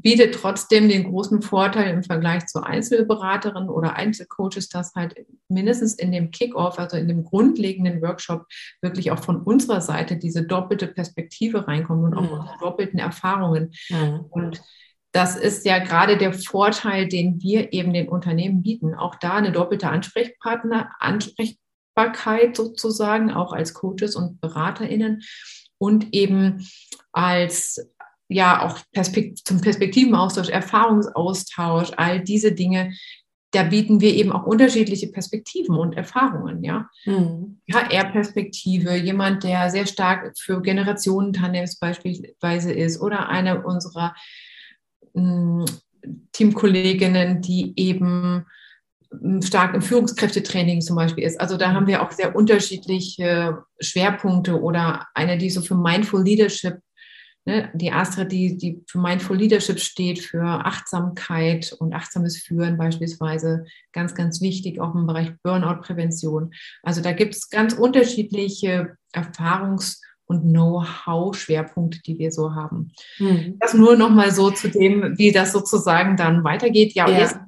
bietet 0.00 0.34
trotzdem 0.34 0.88
den 0.88 1.10
großen 1.10 1.42
Vorteil 1.42 1.92
im 1.92 2.04
Vergleich 2.04 2.46
zu 2.46 2.62
Einzelberaterinnen 2.62 3.68
oder 3.68 3.96
Einzelcoaches, 3.96 4.68
dass 4.68 4.94
halt 4.94 5.16
mindestens 5.48 5.94
in 5.94 6.12
dem 6.12 6.30
Kickoff, 6.30 6.78
also 6.78 6.96
in 6.96 7.08
dem 7.08 7.24
grundlegenden 7.24 8.00
Workshop, 8.00 8.46
wirklich 8.80 9.10
auch 9.10 9.18
von 9.18 9.42
unserer 9.42 9.80
Seite 9.80 10.16
diese 10.16 10.44
doppelte 10.44 10.86
Perspektive 10.86 11.66
reinkommt 11.66 12.04
und 12.04 12.14
auch 12.14 12.22
mhm. 12.22 12.38
unsere 12.38 12.58
doppelten 12.60 12.98
Erfahrungen. 12.98 13.72
Mhm. 13.90 14.26
Und 14.30 14.62
das 15.12 15.36
ist 15.36 15.64
ja 15.64 15.78
gerade 15.78 16.16
der 16.16 16.32
Vorteil, 16.32 17.08
den 17.08 17.42
wir 17.42 17.72
eben 17.72 17.92
den 17.92 18.08
Unternehmen 18.08 18.62
bieten. 18.62 18.94
Auch 18.94 19.16
da 19.16 19.34
eine 19.34 19.52
doppelte 19.52 19.88
Ansprechpartner, 19.88 20.90
Ansprechbarkeit 21.00 22.56
sozusagen, 22.56 23.32
auch 23.32 23.52
als 23.52 23.74
Coaches 23.74 24.14
und 24.14 24.40
BeraterInnen 24.40 25.22
und 25.78 26.14
eben 26.14 26.66
als 27.12 27.90
ja 28.28 28.62
auch 28.62 28.78
Perspekt 28.92 29.38
zum 29.44 29.60
Perspektivenaustausch, 29.60 30.48
Erfahrungsaustausch, 30.48 31.90
all 31.96 32.20
diese 32.20 32.52
Dinge, 32.52 32.92
da 33.52 33.62
bieten 33.62 34.00
wir 34.00 34.14
eben 34.14 34.30
auch 34.30 34.44
unterschiedliche 34.44 35.08
Perspektiven 35.08 35.74
und 35.74 35.96
Erfahrungen, 35.96 36.62
ja. 36.62 36.88
Mhm. 37.06 37.60
HR-Perspektive, 37.72 38.94
jemand, 38.94 39.42
der 39.42 39.70
sehr 39.70 39.86
stark 39.86 40.32
für 40.38 40.60
Generationen-Tandems 40.60 41.78
beispielsweise 41.78 42.72
ist 42.72 43.00
oder 43.00 43.28
eine 43.30 43.62
unserer 43.64 44.14
hm, 45.14 45.64
Teamkolleginnen, 46.32 47.40
die 47.40 47.72
eben 47.76 48.44
hm, 49.10 49.40
stark 49.40 49.74
im 49.74 49.80
Führungskräftetraining 49.80 50.82
zum 50.82 50.96
Beispiel 50.96 51.24
ist. 51.24 51.40
Also 51.40 51.56
da 51.56 51.72
haben 51.72 51.86
wir 51.86 52.02
auch 52.02 52.10
sehr 52.10 52.36
unterschiedliche 52.36 53.64
Schwerpunkte 53.80 54.60
oder 54.60 55.06
eine, 55.14 55.38
die 55.38 55.48
so 55.48 55.62
für 55.62 55.74
Mindful 55.74 56.22
Leadership 56.22 56.80
Ne, 57.48 57.70
die 57.72 57.90
Astrid, 57.90 58.30
die, 58.30 58.58
die 58.58 58.82
für 58.86 58.98
Mindful 58.98 59.38
Leadership 59.38 59.80
steht, 59.80 60.18
für 60.18 60.42
Achtsamkeit 60.44 61.72
und 61.78 61.94
achtsames 61.94 62.36
Führen 62.36 62.76
beispielsweise, 62.76 63.64
ganz, 63.94 64.14
ganz 64.14 64.42
wichtig, 64.42 64.82
auch 64.82 64.94
im 64.94 65.06
Bereich 65.06 65.32
Burnout-Prävention. 65.42 66.52
Also 66.82 67.00
da 67.00 67.12
gibt 67.12 67.34
es 67.34 67.48
ganz 67.48 67.72
unterschiedliche 67.72 68.98
Erfahrungs- 69.14 70.02
und 70.26 70.42
Know-how-Schwerpunkte, 70.42 72.02
die 72.02 72.18
wir 72.18 72.32
so 72.32 72.54
haben. 72.54 72.92
Mhm. 73.18 73.56
Das 73.60 73.72
nur 73.72 73.96
noch 73.96 74.10
mal 74.10 74.30
so 74.30 74.50
zu 74.50 74.68
dem, 74.68 75.16
wie 75.16 75.32
das 75.32 75.52
sozusagen 75.52 76.18
dann 76.18 76.44
weitergeht. 76.44 76.92
Ja, 76.92 77.08
ja. 77.08 77.20
Jetzt, 77.20 77.38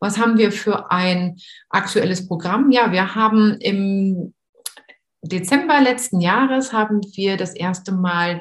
was 0.00 0.18
haben 0.18 0.36
wir 0.36 0.50
für 0.50 0.90
ein 0.90 1.36
aktuelles 1.68 2.26
Programm? 2.26 2.72
Ja, 2.72 2.90
wir 2.90 3.14
haben 3.14 3.56
im 3.60 4.34
Dezember 5.22 5.80
letzten 5.80 6.20
Jahres 6.20 6.72
haben 6.72 7.02
wir 7.14 7.36
das 7.36 7.54
erste 7.54 7.92
Mal 7.92 8.40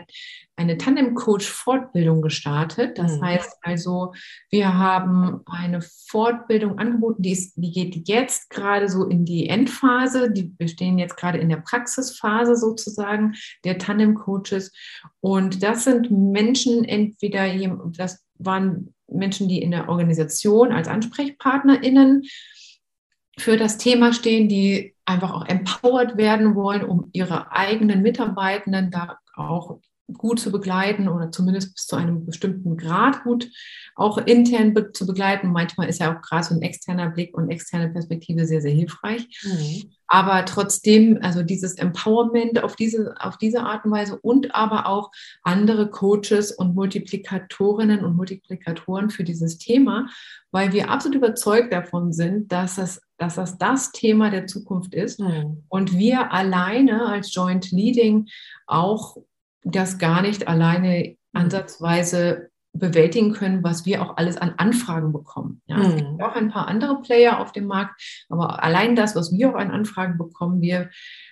eine 0.57 0.77
Tandem-Coach-Fortbildung 0.77 2.21
gestartet. 2.21 2.97
Das 2.97 3.17
mhm. 3.17 3.25
heißt 3.25 3.57
also, 3.61 4.13
wir 4.49 4.75
haben 4.75 5.41
eine 5.45 5.81
Fortbildung 5.81 6.79
angeboten, 6.79 7.21
die, 7.21 7.31
ist, 7.31 7.53
die 7.55 7.71
geht 7.71 8.07
jetzt 8.07 8.49
gerade 8.49 8.89
so 8.89 9.05
in 9.05 9.23
die 9.23 9.47
Endphase. 9.47 10.31
Die, 10.31 10.51
wir 10.57 10.67
stehen 10.67 10.97
jetzt 10.97 11.15
gerade 11.15 11.37
in 11.37 11.49
der 11.49 11.57
Praxisphase 11.57 12.55
sozusagen 12.55 13.35
der 13.63 13.77
Tandem-Coaches. 13.77 14.73
Und 15.19 15.61
das 15.61 15.83
sind 15.83 16.09
Menschen, 16.09 16.83
entweder, 16.83 17.47
das 17.95 18.25
waren 18.39 18.95
Menschen, 19.07 19.47
die 19.47 19.61
in 19.61 19.71
der 19.71 19.89
Organisation 19.89 20.71
als 20.71 20.87
AnsprechpartnerInnen 20.87 22.23
für 23.37 23.57
das 23.57 23.77
Thema 23.77 24.11
stehen, 24.11 24.49
die 24.49 24.95
einfach 25.05 25.33
auch 25.33 25.45
empowered 25.45 26.17
werden 26.17 26.55
wollen, 26.55 26.83
um 26.83 27.09
ihre 27.13 27.51
eigenen 27.51 28.01
Mitarbeitenden 28.01 28.89
da 28.89 29.19
auch 29.35 29.79
gut 30.13 30.39
zu 30.39 30.51
begleiten 30.51 31.09
oder 31.09 31.31
zumindest 31.31 31.75
bis 31.75 31.85
zu 31.85 31.95
einem 31.95 32.25
bestimmten 32.25 32.77
Grad 32.77 33.23
gut 33.23 33.49
auch 33.97 34.19
intern 34.19 34.73
be 34.73 34.91
zu 34.93 35.07
begleiten. 35.07 35.51
Manchmal 35.51 35.89
ist 35.89 35.99
ja 35.99 36.15
auch 36.15 36.21
gerade 36.21 36.43
so 36.43 36.53
ein 36.53 36.61
externer 36.61 37.09
Blick 37.09 37.35
und 37.35 37.49
externe 37.49 37.89
Perspektive 37.89 38.45
sehr, 38.45 38.61
sehr 38.61 38.71
hilfreich. 38.71 39.27
Mhm. 39.43 39.91
Aber 40.07 40.45
trotzdem, 40.45 41.17
also 41.21 41.41
dieses 41.41 41.73
Empowerment 41.73 42.63
auf 42.63 42.75
diese, 42.75 43.15
auf 43.19 43.37
diese 43.37 43.63
Art 43.63 43.83
und 43.85 43.91
Weise 43.91 44.17
und 44.21 44.53
aber 44.53 44.85
auch 44.85 45.11
andere 45.41 45.89
Coaches 45.89 46.51
und 46.51 46.75
Multiplikatorinnen 46.75 48.05
und 48.05 48.15
Multiplikatoren 48.15 49.09
für 49.09 49.23
dieses 49.23 49.57
Thema, 49.57 50.07
weil 50.51 50.71
wir 50.71 50.91
absolut 50.91 51.17
überzeugt 51.17 51.73
davon 51.73 52.13
sind, 52.13 52.51
dass 52.51 52.75
das 52.75 53.01
dass 53.19 53.33
das 53.33 53.57
das 53.57 53.91
Thema 53.91 54.29
der 54.29 54.45
Zukunft 54.45 54.93
ist 54.93 55.19
mhm. 55.19 55.63
und 55.69 55.97
wir 55.97 56.31
alleine 56.31 57.07
als 57.07 57.33
Joint 57.33 57.71
Leading 57.71 58.27
auch 58.67 59.17
das 59.71 59.97
gar 59.97 60.21
nicht 60.21 60.47
alleine 60.47 61.15
ansatzweise 61.33 62.49
bewältigen 62.73 63.33
können, 63.33 63.63
was 63.63 63.85
wir 63.85 64.01
auch 64.01 64.17
alles 64.17 64.37
an 64.37 64.53
Anfragen 64.57 65.11
bekommen. 65.11 65.61
Ja, 65.65 65.81
es 65.81 65.95
gibt 65.95 66.11
mhm. 66.11 66.21
auch 66.21 66.35
ein 66.35 66.49
paar 66.49 66.67
andere 66.67 67.01
Player 67.01 67.39
auf 67.39 67.51
dem 67.51 67.65
Markt, 67.65 68.25
aber 68.29 68.63
allein 68.63 68.95
das, 68.95 69.15
was 69.15 69.31
wir 69.31 69.49
auch 69.49 69.55
an 69.55 69.71
Anfragen 69.71 70.17
bekommen, 70.17 70.61
wir, 70.61 70.89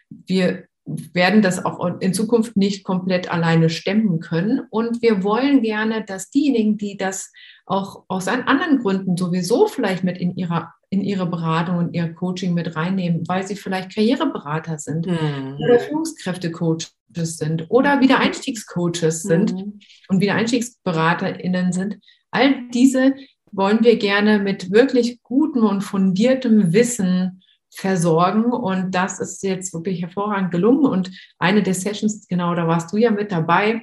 wir 0.09 0.65
werden 0.85 1.41
das 1.41 1.65
auch 1.65 1.99
in 1.99 2.13
Zukunft 2.13 2.55
nicht 2.57 2.83
komplett 2.83 3.31
alleine 3.31 3.69
stemmen 3.69 4.19
können. 4.19 4.61
Und 4.69 5.01
wir 5.01 5.23
wollen 5.23 5.61
gerne, 5.61 6.03
dass 6.05 6.29
diejenigen, 6.29 6.77
die 6.77 6.95
das 6.95 7.31
auch 7.65 8.05
aus 8.07 8.27
anderen 8.27 8.79
Gründen 8.79 9.17
sowieso 9.17 9.67
vielleicht 9.67 10.03
mit 10.03 10.17
in 10.17 10.35
ihrer 10.35 10.74
in 10.89 11.01
ihre 11.01 11.25
Beratung 11.25 11.77
und 11.77 11.93
ihr 11.93 12.13
Coaching 12.13 12.53
mit 12.53 12.75
reinnehmen, 12.75 13.27
weil 13.27 13.45
sie 13.45 13.55
vielleicht 13.55 13.93
Karriereberater 13.93 14.77
sind 14.77 15.07
mhm. 15.07 15.57
oder 15.59 15.79
Führungskräftecoaches 15.79 16.93
sind 17.37 17.65
oder 17.69 18.01
Wiedereinstiegscoaches 18.01 19.23
sind 19.23 19.53
mhm. 19.53 19.79
und 20.09 20.21
WiedereinstiegsberaterInnen 20.21 21.71
sind. 21.71 21.99
All 22.31 22.69
diese 22.69 23.15
wollen 23.51 23.83
wir 23.83 23.97
gerne 23.97 24.39
mit 24.39 24.71
wirklich 24.71 25.21
gutem 25.23 25.63
und 25.63 25.81
fundiertem 25.81 26.73
Wissen 26.73 27.41
versorgen. 27.75 28.45
Und 28.45 28.95
das 28.95 29.19
ist 29.19 29.43
jetzt 29.43 29.73
wirklich 29.73 30.01
hervorragend 30.01 30.51
gelungen. 30.51 30.85
Und 30.85 31.11
eine 31.39 31.63
der 31.63 31.73
Sessions, 31.73 32.27
genau, 32.27 32.55
da 32.55 32.67
warst 32.67 32.91
du 32.91 32.97
ja 32.97 33.11
mit 33.11 33.31
dabei 33.31 33.81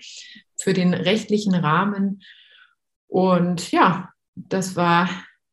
für 0.61 0.73
den 0.73 0.95
rechtlichen 0.95 1.55
Rahmen. 1.55 2.23
Und 3.09 3.71
ja, 3.73 4.11
das 4.35 4.77
war 4.77 5.09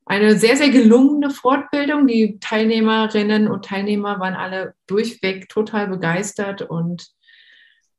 eine 0.10 0.38
sehr, 0.40 0.58
sehr 0.58 0.70
gelungene 0.70 1.30
Fortbildung. 1.30 2.08
Die 2.08 2.40
Teilnehmerinnen 2.40 3.48
und 3.48 3.64
Teilnehmer 3.64 4.20
waren 4.20 4.34
alle 4.34 4.74
durchweg 4.88 5.48
total 5.50 5.88
begeistert 5.88 6.64
und 6.64 7.10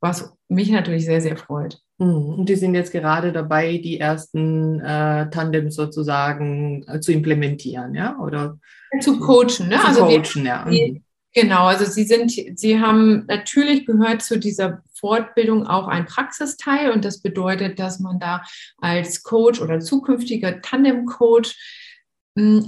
was 0.01 0.33
mich 0.49 0.69
natürlich 0.71 1.05
sehr, 1.05 1.21
sehr 1.21 1.37
freut. 1.37 1.79
Hm, 1.99 2.39
und 2.39 2.49
die 2.49 2.55
sind 2.55 2.75
jetzt 2.75 2.91
gerade 2.91 3.31
dabei, 3.31 3.77
die 3.77 3.99
ersten 3.99 4.81
äh, 4.81 5.29
Tandems 5.29 5.75
sozusagen 5.75 6.83
äh, 6.87 6.99
zu 6.99 7.13
implementieren, 7.13 7.95
ja? 7.95 8.17
Oder 8.19 8.59
zu 8.99 9.17
coachen, 9.19 9.69
ne? 9.69 9.77
Zu 9.77 9.87
also 9.87 10.05
coachen, 10.05 10.43
wir, 10.43 10.45
ja. 10.45 10.69
Die, 10.69 10.91
mhm. 10.91 11.03
genau, 11.33 11.67
also 11.67 11.85
sie 11.85 12.03
sind, 12.03 12.31
sie 12.31 12.79
haben 12.81 13.25
natürlich 13.27 13.85
gehört 13.85 14.21
zu 14.21 14.37
dieser 14.37 14.81
Fortbildung 14.95 15.65
auch 15.65 15.87
ein 15.87 16.05
Praxisteil 16.05 16.91
und 16.91 17.05
das 17.05 17.21
bedeutet, 17.21 17.79
dass 17.79 17.99
man 17.99 18.19
da 18.19 18.43
als 18.79 19.23
Coach 19.23 19.61
oder 19.61 19.79
zukünftiger 19.79 20.61
Tandem-Coach 20.61 21.55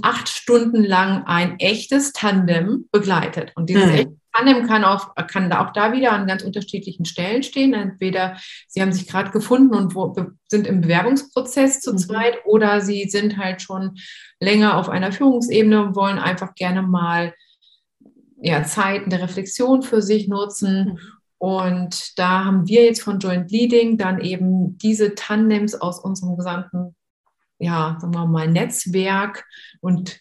acht 0.02 0.28
Stunden 0.28 0.84
lang 0.84 1.24
ein 1.26 1.58
echtes 1.58 2.12
Tandem 2.12 2.88
begleitet. 2.92 3.52
Und 3.56 3.70
dieses 3.70 3.86
mhm. 3.86 3.94
echte 3.94 4.16
Tandem 4.32 4.66
kann, 4.66 4.84
auch, 4.84 5.14
kann 5.28 5.50
auch 5.52 5.72
da 5.72 5.92
wieder 5.92 6.12
an 6.12 6.26
ganz 6.26 6.42
unterschiedlichen 6.42 7.04
Stellen 7.06 7.42
stehen. 7.42 7.72
Entweder 7.72 8.36
sie 8.68 8.82
haben 8.82 8.92
sich 8.92 9.06
gerade 9.06 9.30
gefunden 9.30 9.74
und 9.74 9.94
wo, 9.94 10.14
sind 10.48 10.66
im 10.66 10.82
Bewerbungsprozess 10.82 11.80
zu 11.80 11.92
mhm. 11.92 11.98
zweit 11.98 12.34
oder 12.44 12.80
sie 12.80 13.08
sind 13.08 13.38
halt 13.38 13.62
schon 13.62 13.96
länger 14.38 14.76
auf 14.76 14.88
einer 14.88 15.12
Führungsebene 15.12 15.82
und 15.82 15.96
wollen 15.96 16.18
einfach 16.18 16.54
gerne 16.54 16.82
mal 16.82 17.32
ja, 18.36 18.64
Zeiten 18.64 19.08
der 19.08 19.22
Reflexion 19.22 19.82
für 19.82 20.02
sich 20.02 20.28
nutzen. 20.28 20.84
Mhm. 20.84 20.98
Und 21.38 22.18
da 22.18 22.44
haben 22.44 22.66
wir 22.68 22.84
jetzt 22.84 23.02
von 23.02 23.18
Joint 23.18 23.50
Leading 23.50 23.96
dann 23.96 24.20
eben 24.20 24.76
diese 24.78 25.14
Tandems 25.14 25.74
aus 25.74 25.98
unserem 25.98 26.36
gesamten 26.36 26.94
ja, 27.58 27.96
sagen 28.00 28.14
wir 28.14 28.26
mal, 28.26 28.48
Netzwerk 28.48 29.44
und 29.80 30.18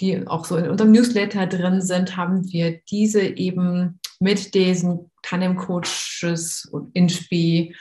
die 0.00 0.26
auch 0.26 0.44
so 0.44 0.56
in 0.56 0.68
unserem 0.68 0.92
Newsletter 0.92 1.46
drin 1.46 1.80
sind, 1.80 2.16
haben 2.16 2.50
wir 2.50 2.80
diese 2.90 3.22
eben 3.22 4.00
mit 4.20 4.54
diesen 4.54 5.10
Tandem-Coaches 5.22 6.68
und 6.70 6.94
InSpi 6.94 7.74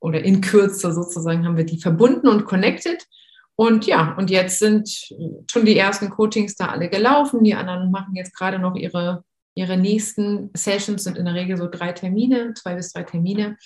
oder 0.00 0.22
in 0.22 0.40
Kürze 0.40 0.92
sozusagen 0.92 1.44
haben 1.46 1.56
wir 1.56 1.64
die 1.64 1.80
verbunden 1.80 2.28
und 2.28 2.44
connected. 2.44 3.06
Und 3.54 3.86
ja, 3.86 4.14
und 4.14 4.30
jetzt 4.30 4.58
sind 4.58 4.88
schon 5.50 5.64
die 5.64 5.76
ersten 5.76 6.10
Coachings 6.10 6.56
da 6.56 6.66
alle 6.66 6.88
gelaufen. 6.88 7.44
Die 7.44 7.54
anderen 7.54 7.90
machen 7.90 8.16
jetzt 8.16 8.34
gerade 8.34 8.58
noch 8.58 8.74
ihre, 8.74 9.24
ihre 9.54 9.76
nächsten 9.76 10.50
Sessions, 10.54 11.04
sind 11.04 11.18
in 11.18 11.26
der 11.26 11.34
Regel 11.34 11.56
so 11.56 11.68
drei 11.68 11.92
Termine, 11.92 12.54
zwei 12.54 12.74
bis 12.74 12.92
drei 12.92 13.04
Termine. 13.04 13.56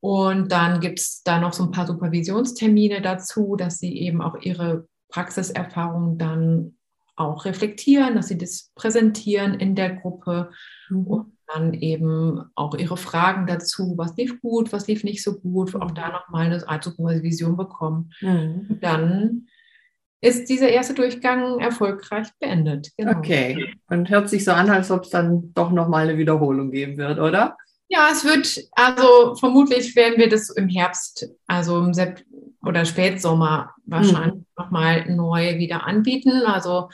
Und 0.00 0.52
dann 0.52 0.80
gibt 0.80 1.00
es 1.00 1.22
da 1.22 1.40
noch 1.40 1.52
so 1.52 1.64
ein 1.64 1.70
paar 1.70 1.86
Supervisionstermine 1.86 3.00
dazu, 3.00 3.56
dass 3.56 3.78
sie 3.78 3.98
eben 3.98 4.20
auch 4.22 4.36
ihre 4.40 4.86
Praxiserfahrung 5.08 6.18
dann 6.18 6.76
auch 7.16 7.44
reflektieren, 7.46 8.14
dass 8.14 8.28
sie 8.28 8.38
das 8.38 8.70
präsentieren 8.74 9.54
in 9.54 9.74
der 9.74 9.96
Gruppe 9.96 10.50
mhm. 10.90 11.06
und 11.06 11.32
dann 11.54 11.74
eben 11.74 12.42
auch 12.54 12.74
ihre 12.74 12.96
Fragen 12.96 13.46
dazu, 13.46 13.94
was 13.96 14.16
lief 14.16 14.40
gut, 14.42 14.72
was 14.72 14.86
lief 14.86 15.04
nicht 15.04 15.22
so 15.22 15.38
gut, 15.38 15.74
auch 15.76 15.92
da 15.92 16.10
nochmal 16.10 16.46
eine 16.46 16.68
Art 16.68 16.84
Supervision 16.84 17.56
bekommen. 17.56 18.12
Mhm. 18.20 18.78
Dann 18.80 19.46
ist 20.20 20.48
dieser 20.48 20.68
erste 20.68 20.94
Durchgang 20.94 21.60
erfolgreich 21.60 22.28
beendet. 22.40 22.90
Genau. 22.96 23.16
Okay, 23.16 23.74
und 23.88 24.10
hört 24.10 24.28
sich 24.28 24.44
so 24.44 24.52
an, 24.52 24.70
als 24.70 24.90
ob 24.90 25.04
es 25.04 25.10
dann 25.10 25.52
doch 25.54 25.70
nochmal 25.70 26.08
eine 26.08 26.18
Wiederholung 26.18 26.70
geben 26.70 26.96
wird, 26.96 27.18
oder? 27.18 27.56
Ja, 27.88 28.08
es 28.10 28.24
wird, 28.24 28.68
also 28.72 29.36
vermutlich 29.36 29.94
werden 29.94 30.18
wir 30.18 30.28
das 30.28 30.50
im 30.50 30.68
Herbst, 30.68 31.28
also 31.46 31.78
im 31.78 31.94
Sept 31.94 32.24
oder 32.62 32.84
Spätsommer 32.84 33.74
wahrscheinlich 33.84 34.34
mhm. 34.34 34.46
nochmal 34.56 35.08
neu 35.08 35.58
wieder 35.58 35.86
anbieten. 35.86 36.42
Also 36.44 36.88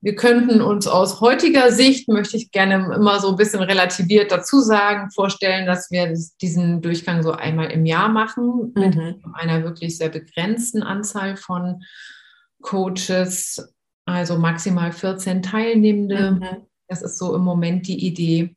wir 0.00 0.16
könnten 0.16 0.60
uns 0.60 0.86
aus 0.86 1.22
heutiger 1.22 1.72
Sicht, 1.72 2.08
möchte 2.08 2.36
ich 2.36 2.50
gerne 2.50 2.94
immer 2.94 3.20
so 3.20 3.30
ein 3.30 3.36
bisschen 3.36 3.62
relativiert 3.62 4.30
dazu 4.32 4.60
sagen, 4.60 5.10
vorstellen, 5.10 5.66
dass 5.66 5.90
wir 5.90 6.14
diesen 6.42 6.82
Durchgang 6.82 7.22
so 7.22 7.32
einmal 7.32 7.70
im 7.70 7.86
Jahr 7.86 8.10
machen, 8.10 8.72
mhm. 8.74 8.82
mit 8.82 9.16
einer 9.32 9.64
wirklich 9.64 9.96
sehr 9.96 10.10
begrenzten 10.10 10.82
Anzahl 10.82 11.36
von 11.36 11.82
Coaches, 12.60 13.74
also 14.04 14.38
maximal 14.38 14.92
14 14.92 15.42
Teilnehmende. 15.42 16.32
Mhm. 16.32 16.66
Das 16.86 17.00
ist 17.00 17.16
so 17.18 17.34
im 17.34 17.42
Moment 17.42 17.88
die 17.88 18.06
Idee. 18.06 18.54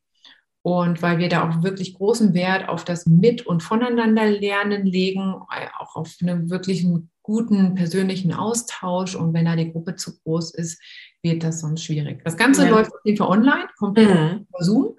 Und 0.68 1.02
weil 1.02 1.18
wir 1.18 1.30
da 1.30 1.48
auch 1.48 1.64
wirklich 1.64 1.94
großen 1.94 2.34
Wert 2.34 2.68
auf 2.68 2.84
das 2.84 3.06
Mit- 3.06 3.48
und 3.48 3.64
Voneinanderlernen 3.64 4.86
legen, 4.86 5.34
auch 5.80 5.96
auf 5.96 6.18
einen 6.22 6.50
wirklichen 6.50 7.10
guten 7.22 7.74
persönlichen 7.76 8.34
Austausch. 8.34 9.16
Und 9.16 9.34
wenn 9.34 9.46
da 9.46 9.56
die 9.56 9.72
Gruppe 9.72 9.96
zu 9.96 10.20
groß 10.20 10.54
ist, 10.56 10.82
wird 11.24 11.46
das 11.46 11.62
sonst 11.62 11.86
schwierig. 11.86 12.22
Das 12.26 12.36
Ganze 12.36 12.66
ja. 12.66 12.70
läuft 12.70 12.92
auf 12.92 13.00
jeden 13.06 13.18
Fall 13.18 13.30
online, 13.30 13.70
komplett 13.78 14.10
mhm. 14.10 14.46
über 14.50 14.60
Zoom, 14.60 14.98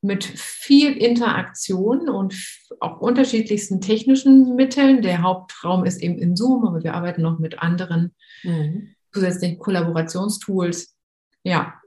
mit 0.00 0.22
viel 0.22 0.92
Interaktion 0.92 2.08
und 2.08 2.36
auch 2.78 3.00
unterschiedlichsten 3.00 3.80
technischen 3.80 4.54
Mitteln. 4.54 5.02
Der 5.02 5.22
Hauptraum 5.22 5.84
ist 5.84 6.00
eben 6.00 6.20
in 6.20 6.36
Zoom, 6.36 6.64
aber 6.64 6.84
wir 6.84 6.94
arbeiten 6.94 7.22
noch 7.22 7.40
mit 7.40 7.58
anderen 7.58 8.14
mhm. 8.44 8.94
zusätzlichen 9.12 9.58
Kollaborationstools. 9.58 10.96
Ja. 11.42 11.79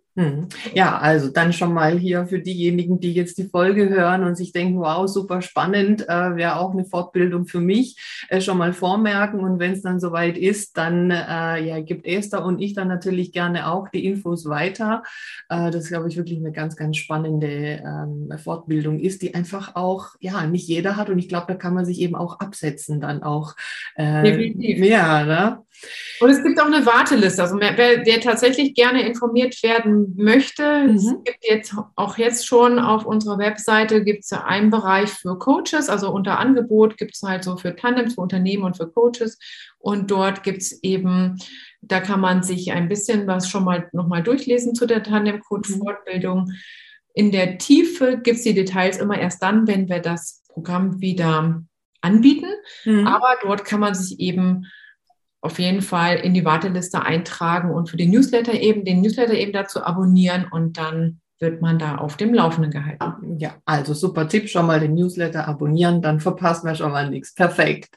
Ja, 0.75 0.99
also 0.99 1.29
dann 1.29 1.53
schon 1.53 1.73
mal 1.73 1.97
hier 1.97 2.27
für 2.27 2.39
diejenigen, 2.39 2.99
die 2.99 3.13
jetzt 3.13 3.39
die 3.39 3.49
Folge 3.49 3.89
hören 3.89 4.23
und 4.23 4.35
sich 4.35 4.51
denken, 4.51 4.79
wow, 4.79 5.07
super 5.07 5.41
spannend, 5.41 6.07
äh, 6.07 6.35
wäre 6.35 6.57
auch 6.57 6.71
eine 6.71 6.85
Fortbildung 6.85 7.47
für 7.47 7.59
mich, 7.59 7.97
äh, 8.29 8.39
schon 8.39 8.59
mal 8.59 8.73
vormerken. 8.73 9.39
Und 9.39 9.57
wenn 9.57 9.71
es 9.71 9.81
dann 9.81 9.99
soweit 9.99 10.37
ist, 10.37 10.77
dann 10.77 11.09
äh, 11.09 11.65
ja, 11.65 11.79
gibt 11.81 12.05
Esther 12.05 12.45
und 12.45 12.61
ich 12.61 12.73
dann 12.75 12.89
natürlich 12.89 13.31
gerne 13.31 13.71
auch 13.71 13.89
die 13.89 14.05
Infos 14.05 14.47
weiter. 14.47 15.01
Äh, 15.49 15.71
das 15.71 15.87
glaube 15.87 16.09
ich 16.09 16.17
wirklich 16.17 16.37
eine 16.37 16.51
ganz, 16.51 16.75
ganz 16.75 16.97
spannende 16.97 17.81
ähm, 17.83 18.31
Fortbildung 18.37 18.99
ist, 18.99 19.23
die 19.23 19.33
einfach 19.33 19.75
auch, 19.75 20.09
ja, 20.19 20.45
nicht 20.45 20.67
jeder 20.67 20.95
hat. 20.95 21.09
Und 21.09 21.17
ich 21.17 21.27
glaube, 21.27 21.47
da 21.47 21.55
kann 21.55 21.73
man 21.73 21.85
sich 21.85 21.99
eben 21.99 22.15
auch 22.15 22.39
absetzen 22.39 23.01
dann 23.01 23.23
auch. 23.23 23.55
Äh, 23.95 24.23
Definitiv. 24.23 24.77
Ja, 24.85 25.25
ne? 25.25 25.63
Und 26.19 26.29
es 26.29 26.43
gibt 26.43 26.61
auch 26.61 26.67
eine 26.67 26.85
Warteliste. 26.85 27.41
Also 27.41 27.59
wer, 27.59 27.77
wer 27.77 28.21
tatsächlich 28.21 28.73
gerne 28.73 29.05
informiert 29.05 29.61
werden 29.63 30.13
möchte, 30.15 30.87
mhm. 30.87 30.95
es 30.95 31.07
gibt 31.23 31.45
jetzt 31.47 31.75
auch 31.95 32.17
jetzt 32.17 32.47
schon 32.47 32.79
auf 32.79 33.05
unserer 33.05 33.37
Webseite 33.37 34.03
gibt 34.03 34.23
es 34.23 34.31
einen 34.31 34.69
Bereich 34.69 35.09
für 35.09 35.37
Coaches. 35.37 35.89
Also 35.89 36.11
unter 36.11 36.39
Angebot 36.39 36.97
gibt 36.97 37.15
es 37.15 37.21
halt 37.23 37.43
so 37.43 37.57
für 37.57 37.75
Tandems, 37.75 38.15
für 38.15 38.21
Unternehmen 38.21 38.63
und 38.63 38.77
für 38.77 38.87
Coaches. 38.87 39.37
Und 39.79 40.11
dort 40.11 40.43
gibt 40.43 40.61
es 40.61 40.83
eben, 40.83 41.37
da 41.81 41.99
kann 41.99 42.21
man 42.21 42.43
sich 42.43 42.71
ein 42.71 42.87
bisschen 42.87 43.27
was 43.27 43.49
schon 43.49 43.65
mal 43.65 43.89
nochmal 43.91 44.23
durchlesen 44.23 44.75
zu 44.75 44.85
der 44.85 45.03
Tandem-Coach-Fortbildung. 45.03 46.51
In 47.13 47.31
der 47.31 47.57
Tiefe 47.57 48.17
gibt 48.17 48.37
es 48.37 48.43
die 48.43 48.53
Details 48.53 48.97
immer 48.97 49.19
erst 49.19 49.43
dann, 49.43 49.67
wenn 49.67 49.89
wir 49.89 49.99
das 49.99 50.43
Programm 50.47 51.01
wieder 51.01 51.63
anbieten. 52.01 52.49
Mhm. 52.85 53.07
Aber 53.07 53.35
dort 53.41 53.65
kann 53.65 53.79
man 53.79 53.93
sich 53.95 54.19
eben 54.19 54.67
auf 55.43 55.59
jeden 55.59 55.81
Fall 55.81 56.15
in 56.15 56.33
die 56.33 56.45
Warteliste 56.45 57.03
eintragen 57.03 57.69
und 57.69 57.89
für 57.89 57.97
den 57.97 58.11
Newsletter 58.11 58.53
eben, 58.53 58.85
den 58.85 59.01
Newsletter 59.01 59.33
eben 59.33 59.51
dazu 59.51 59.83
abonnieren 59.83 60.47
und 60.49 60.77
dann 60.77 61.19
wird 61.39 61.61
man 61.61 61.77
da 61.77 61.95
auf 61.95 62.15
dem 62.15 62.33
Laufenden 62.33 62.71
gehalten. 62.71 63.37
Ja, 63.37 63.55
also 63.65 63.93
super 63.93 64.29
Tipp, 64.29 64.49
schon 64.49 64.65
mal 64.65 64.79
den 64.79 64.95
Newsletter 64.95 65.45
abonnieren, 65.45 66.01
dann 66.01 66.21
verpasst 66.21 66.63
man 66.63 66.77
schon 66.77 66.93
mal 66.93 67.09
nichts. 67.09 67.35
Perfekt. 67.35 67.89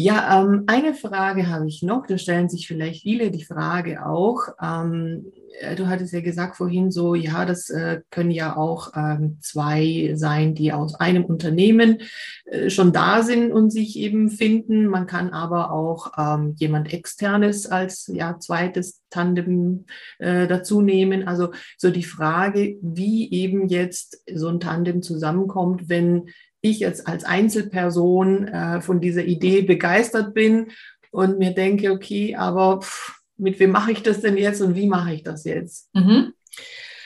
Ja, 0.00 0.44
ähm, 0.44 0.62
eine 0.68 0.94
Frage 0.94 1.48
habe 1.48 1.66
ich 1.66 1.82
noch. 1.82 2.06
Da 2.06 2.18
stellen 2.18 2.48
sich 2.48 2.68
vielleicht 2.68 3.02
viele 3.02 3.32
die 3.32 3.42
Frage 3.42 4.06
auch. 4.06 4.42
Ähm, 4.62 5.32
äh, 5.58 5.74
du 5.74 5.88
hattest 5.88 6.12
ja 6.12 6.20
gesagt 6.20 6.54
vorhin 6.56 6.92
so, 6.92 7.16
ja, 7.16 7.44
das 7.44 7.68
äh, 7.68 8.02
können 8.12 8.30
ja 8.30 8.56
auch 8.56 8.92
ähm, 8.94 9.38
zwei 9.40 10.12
sein, 10.14 10.54
die 10.54 10.72
aus 10.72 10.94
einem 10.94 11.24
Unternehmen 11.24 11.98
äh, 12.44 12.70
schon 12.70 12.92
da 12.92 13.24
sind 13.24 13.50
und 13.50 13.70
sich 13.70 13.98
eben 13.98 14.30
finden. 14.30 14.86
Man 14.86 15.08
kann 15.08 15.30
aber 15.30 15.72
auch 15.72 16.12
ähm, 16.16 16.54
jemand 16.58 16.92
externes 16.92 17.66
als 17.66 18.06
ja 18.06 18.38
zweites 18.38 19.02
Tandem 19.10 19.86
äh, 20.20 20.46
dazu 20.46 20.80
nehmen. 20.80 21.26
Also 21.26 21.50
so 21.76 21.90
die 21.90 22.04
Frage, 22.04 22.76
wie 22.82 23.32
eben 23.32 23.66
jetzt 23.66 24.22
so 24.32 24.46
ein 24.46 24.60
Tandem 24.60 25.02
zusammenkommt, 25.02 25.88
wenn 25.88 26.28
ich 26.60 26.80
jetzt 26.80 27.06
als 27.06 27.24
Einzelperson 27.24 28.48
äh, 28.48 28.80
von 28.80 29.00
dieser 29.00 29.24
Idee 29.24 29.62
begeistert 29.62 30.34
bin 30.34 30.72
und 31.10 31.38
mir 31.38 31.52
denke, 31.52 31.92
okay, 31.92 32.36
aber 32.36 32.80
pff, 32.80 33.20
mit 33.36 33.58
wem 33.60 33.70
mache 33.70 33.92
ich 33.92 34.02
das 34.02 34.20
denn 34.20 34.36
jetzt 34.36 34.60
und 34.60 34.74
wie 34.74 34.88
mache 34.88 35.14
ich 35.14 35.22
das 35.22 35.44
jetzt? 35.44 35.88
Mhm. 35.94 36.32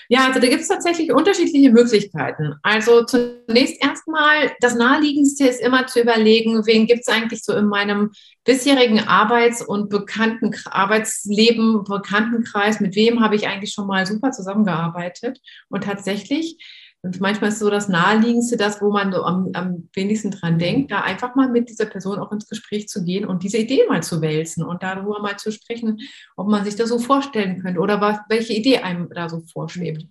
Ja, 0.09 0.27
also 0.27 0.41
da 0.41 0.49
gibt 0.49 0.61
es 0.61 0.69
tatsächlich 0.69 1.11
unterschiedliche 1.11 1.71
Möglichkeiten. 1.71 2.55
Also 2.63 3.03
zunächst 3.05 3.83
erstmal, 3.83 4.53
das 4.61 4.75
Naheliegendste 4.75 5.47
ist 5.47 5.61
immer 5.61 5.87
zu 5.87 6.03
überlegen, 6.03 6.67
wen 6.67 6.87
gibt 6.87 7.01
es 7.07 7.09
eigentlich 7.09 7.43
so 7.43 7.55
in 7.55 7.67
meinem 7.67 8.11
bisherigen 8.45 9.01
Arbeits- 9.01 9.63
und 9.63 9.89
Bekannten 9.89 10.55
Arbeitsleben, 10.67 11.85
Bekanntenkreis, 11.85 12.81
mit 12.81 12.95
wem 12.95 13.23
habe 13.23 13.37
ich 13.37 13.47
eigentlich 13.47 13.73
schon 13.73 13.87
mal 13.87 14.05
super 14.05 14.33
zusammengearbeitet. 14.33 15.41
Und 15.71 15.85
tatsächlich 15.85 16.59
und 17.05 17.21
manchmal 17.21 17.51
ist 17.51 17.59
so 17.59 17.69
das 17.69 17.89
Naheliegendste 17.89 18.57
das, 18.57 18.81
wo 18.81 18.93
man 18.93 19.13
so 19.13 19.25
am, 19.25 19.51
am 19.55 19.89
wenigsten 19.93 20.31
dran 20.31 20.59
denkt, 20.59 20.93
da 20.93 21.01
einfach 21.01 21.35
mal 21.35 21.49
mit 21.49 21.69
dieser 21.69 21.87
Person 21.87 22.21
auch 22.21 22.31
ins 22.31 22.49
Gespräch 22.49 22.89
zu 22.89 23.05
gehen 23.05 23.27
und 23.27 23.43
diese 23.43 23.59
Idee 23.59 23.85
mal 23.89 24.05
zu 24.05 24.21
wälzen 24.21 24.63
und 24.63 24.85
darüber 24.85 25.21
mal 25.21 25.37
zu 25.37 25.51
sprechen, 25.51 25.99
ob 26.37 26.47
man 26.47 26.65
sich 26.65 26.77
das 26.77 26.91
so 26.91 27.01
vorstellen 27.01 27.61
könnte 27.61 27.81
oder 27.81 28.01
was, 28.01 28.19
welche 28.29 28.53
Idee 28.53 28.79
einem 28.79 29.09
da 29.13 29.29
so 29.29 29.43
vorschwebt. 29.53 30.07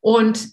Und 0.00 0.48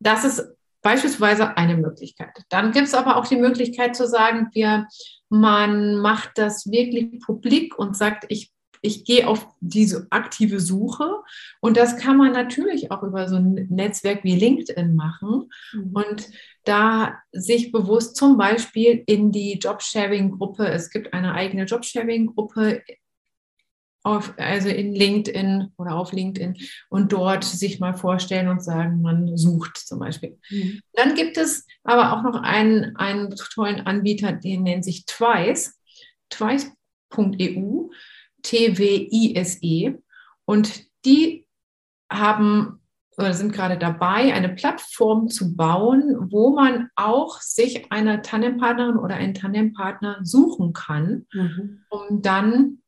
das 0.00 0.24
ist 0.24 0.48
beispielsweise 0.80 1.58
eine 1.58 1.76
Möglichkeit. 1.76 2.30
Dann 2.48 2.72
gibt 2.72 2.86
es 2.88 2.94
aber 2.94 3.16
auch 3.16 3.26
die 3.26 3.36
Möglichkeit 3.36 3.94
zu 3.94 4.08
sagen, 4.08 4.48
wir, 4.54 4.88
man 5.28 5.96
macht 5.96 6.38
das 6.38 6.70
wirklich 6.70 7.20
publik 7.20 7.78
und 7.78 7.96
sagt, 7.98 8.24
ich 8.28 8.50
ich 8.82 9.04
gehe 9.04 9.26
auf 9.26 9.46
diese 9.60 10.06
aktive 10.10 10.60
Suche 10.60 11.22
und 11.60 11.76
das 11.76 11.96
kann 11.96 12.16
man 12.16 12.32
natürlich 12.32 12.90
auch 12.90 13.02
über 13.02 13.28
so 13.28 13.36
ein 13.36 13.66
Netzwerk 13.70 14.24
wie 14.24 14.34
LinkedIn 14.34 14.94
machen 14.94 15.50
mhm. 15.72 15.90
und 15.92 16.30
da 16.64 17.18
sich 17.32 17.72
bewusst 17.72 18.16
zum 18.16 18.36
Beispiel 18.36 19.02
in 19.06 19.32
die 19.32 19.58
Jobsharing-Gruppe, 19.58 20.66
es 20.66 20.90
gibt 20.90 21.14
eine 21.14 21.32
eigene 21.32 21.64
Jobsharing-Gruppe 21.64 22.82
auf, 24.04 24.34
also 24.36 24.68
in 24.68 24.94
LinkedIn 24.94 25.72
oder 25.76 25.94
auf 25.94 26.12
LinkedIn 26.12 26.56
und 26.88 27.12
dort 27.12 27.44
sich 27.44 27.78
mal 27.78 27.94
vorstellen 27.94 28.48
und 28.48 28.62
sagen, 28.62 29.00
man 29.00 29.36
sucht 29.36 29.76
zum 29.76 30.00
Beispiel. 30.00 30.38
Mhm. 30.50 30.80
Dann 30.94 31.14
gibt 31.14 31.36
es 31.36 31.66
aber 31.84 32.12
auch 32.12 32.22
noch 32.22 32.42
einen, 32.42 32.96
einen 32.96 33.34
tollen 33.36 33.80
Anbieter, 33.86 34.32
den 34.32 34.64
nennt 34.64 34.84
sich 34.84 35.06
Twice, 35.06 35.78
twice.eu. 36.30 37.90
TWISE. 38.42 39.98
Und 40.44 40.84
die 41.04 41.46
haben 42.10 42.78
oder 43.18 43.34
sind 43.34 43.52
gerade 43.52 43.76
dabei, 43.76 44.32
eine 44.32 44.48
Plattform 44.48 45.28
zu 45.28 45.54
bauen, 45.54 46.28
wo 46.30 46.54
man 46.54 46.88
auch 46.96 47.40
sich 47.40 47.92
eine 47.92 48.22
Tandempartnerin 48.22 48.96
oder 48.96 49.16
einen 49.16 49.34
Tandempartner 49.34 50.20
suchen 50.22 50.72
kann, 50.72 51.26
mhm. 51.32 51.80
um 51.90 52.22
dann 52.22 52.78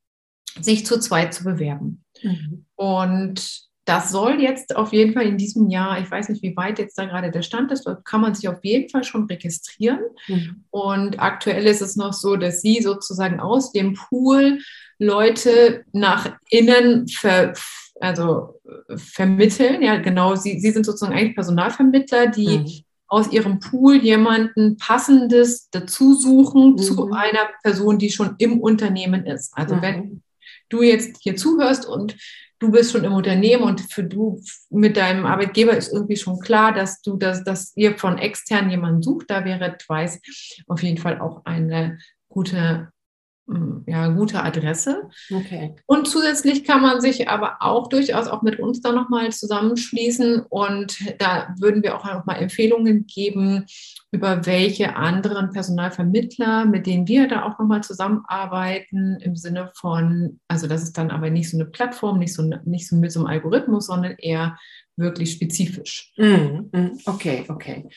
sich 0.61 0.87
zu 0.87 0.99
zweit 0.99 1.35
zu 1.35 1.45
bewerben. 1.45 2.05
Mhm. 2.23 2.65
Und 2.75 3.69
das 3.85 4.11
soll 4.11 4.41
jetzt 4.41 4.77
auf 4.77 4.95
jeden 4.95 5.13
Fall 5.13 5.27
in 5.27 5.37
diesem 5.37 5.69
Jahr, 5.69 6.01
ich 6.01 6.11
weiß 6.11 6.31
nicht, 6.31 6.43
wie 6.43 6.57
weit 6.57 6.79
jetzt 6.79 6.97
da 6.97 7.05
gerade 7.05 7.31
der 7.31 7.43
Stand 7.43 7.71
ist, 7.71 7.87
dort 7.87 8.05
kann 8.07 8.23
man 8.23 8.35
sich 8.35 8.49
auf 8.49 8.65
jeden 8.65 8.89
Fall 8.89 9.05
schon 9.05 9.25
registrieren. 9.25 10.01
Mhm. 10.27 10.65
Und 10.71 11.21
aktuell 11.21 11.67
ist 11.67 11.83
es 11.83 11.97
noch 11.97 12.15
so, 12.15 12.37
dass 12.37 12.63
Sie 12.63 12.81
sozusagen 12.81 13.41
aus 13.41 13.73
dem 13.73 13.93
Pool 13.93 14.61
Leute 14.99 15.85
nach 15.93 16.37
innen 16.51 17.09
ver, 17.09 17.55
also 18.01 18.61
vermitteln. 18.97 19.83
Ja, 19.83 19.97
genau, 19.97 20.35
sie, 20.35 20.59
sie 20.61 20.71
sind 20.71 20.87
sozusagen 20.87 21.15
eigentlich 21.15 21.35
Personalvermittler, 21.35 22.29
die 22.29 22.59
mhm. 22.59 22.85
aus 23.09 23.33
ihrem 23.33 23.61
Pool 23.61 23.97
jemanden 23.97 24.77
passendes 24.77 25.69
dazu 25.71 26.15
suchen 26.15 26.73
mhm. 26.73 26.79
zu 26.79 27.13
einer 27.13 27.49
Person, 27.63 27.99
die 27.99 28.11
schon 28.11 28.35
im 28.39 28.61
Unternehmen 28.61 29.27
ist. 29.27 29.53
Also 29.55 29.77
mhm. 29.77 29.83
wenn 29.83 30.23
du 30.69 30.83
jetzt 30.83 31.19
hier 31.21 31.37
zuhörst 31.37 31.87
und 31.87 32.17
du 32.59 32.71
bist 32.71 32.93
schon 32.93 33.05
im 33.05 33.13
Unternehmen 33.13 33.63
und 33.63 33.81
für 33.81 34.05
du 34.05 34.41
mit 34.71 34.97
deinem 34.97 35.27
Arbeitgeber 35.27 35.77
ist 35.77 35.93
irgendwie 35.93 36.17
schon 36.17 36.39
klar, 36.39 36.73
dass 36.73 37.03
du 37.03 37.17
das, 37.17 37.45
dass 37.45 37.73
ihr 37.77 37.99
von 37.99 38.19
extern 38.19 38.71
jemanden 38.71 39.03
sucht, 39.03 39.27
da 39.29 39.45
wäre 39.45 39.77
Twice 39.77 40.21
auf 40.67 40.83
jeden 40.83 40.99
Fall 40.99 41.21
auch 41.21 41.45
eine 41.45 41.99
gute 42.29 42.89
ja, 43.87 44.09
gute 44.09 44.43
Adresse. 44.43 45.11
Okay. 45.31 45.75
Und 45.87 46.09
zusätzlich 46.09 46.65
kann 46.65 46.81
man 46.81 47.01
sich 47.01 47.29
aber 47.29 47.57
auch 47.61 47.89
durchaus 47.89 48.27
auch 48.27 48.43
mit 48.43 48.59
uns 48.59 48.81
da 48.81 48.93
nochmal 48.93 49.33
zusammenschließen 49.33 50.41
und 50.49 51.21
da 51.21 51.55
würden 51.59 51.83
wir 51.83 51.97
auch 51.97 52.05
nochmal 52.05 52.43
Empfehlungen 52.43 53.07
geben, 53.07 53.67
über 54.13 54.47
welche 54.47 54.97
anderen 54.97 55.51
Personalvermittler, 55.51 56.65
mit 56.65 56.87
denen 56.87 57.07
wir 57.07 57.29
da 57.29 57.43
auch 57.43 57.59
nochmal 57.59 57.83
zusammenarbeiten, 57.83 59.19
im 59.21 59.37
Sinne 59.37 59.71
von, 59.75 60.41
also 60.49 60.67
das 60.67 60.83
ist 60.83 60.97
dann 60.97 61.11
aber 61.11 61.29
nicht 61.31 61.51
so 61.51 61.59
eine 61.59 61.67
Plattform, 61.67 62.19
nicht 62.19 62.33
so, 62.33 62.43
nicht 62.65 62.89
so 62.89 62.97
mit 62.97 63.13
so 63.13 63.21
einem 63.21 63.29
Algorithmus, 63.29 63.87
sondern 63.87 64.15
eher 64.19 64.57
wirklich 64.97 65.33
spezifisch. 65.33 66.13
Mm, 66.17 66.71
mm, 66.73 66.99
okay, 67.07 67.45
okay. 67.49 67.89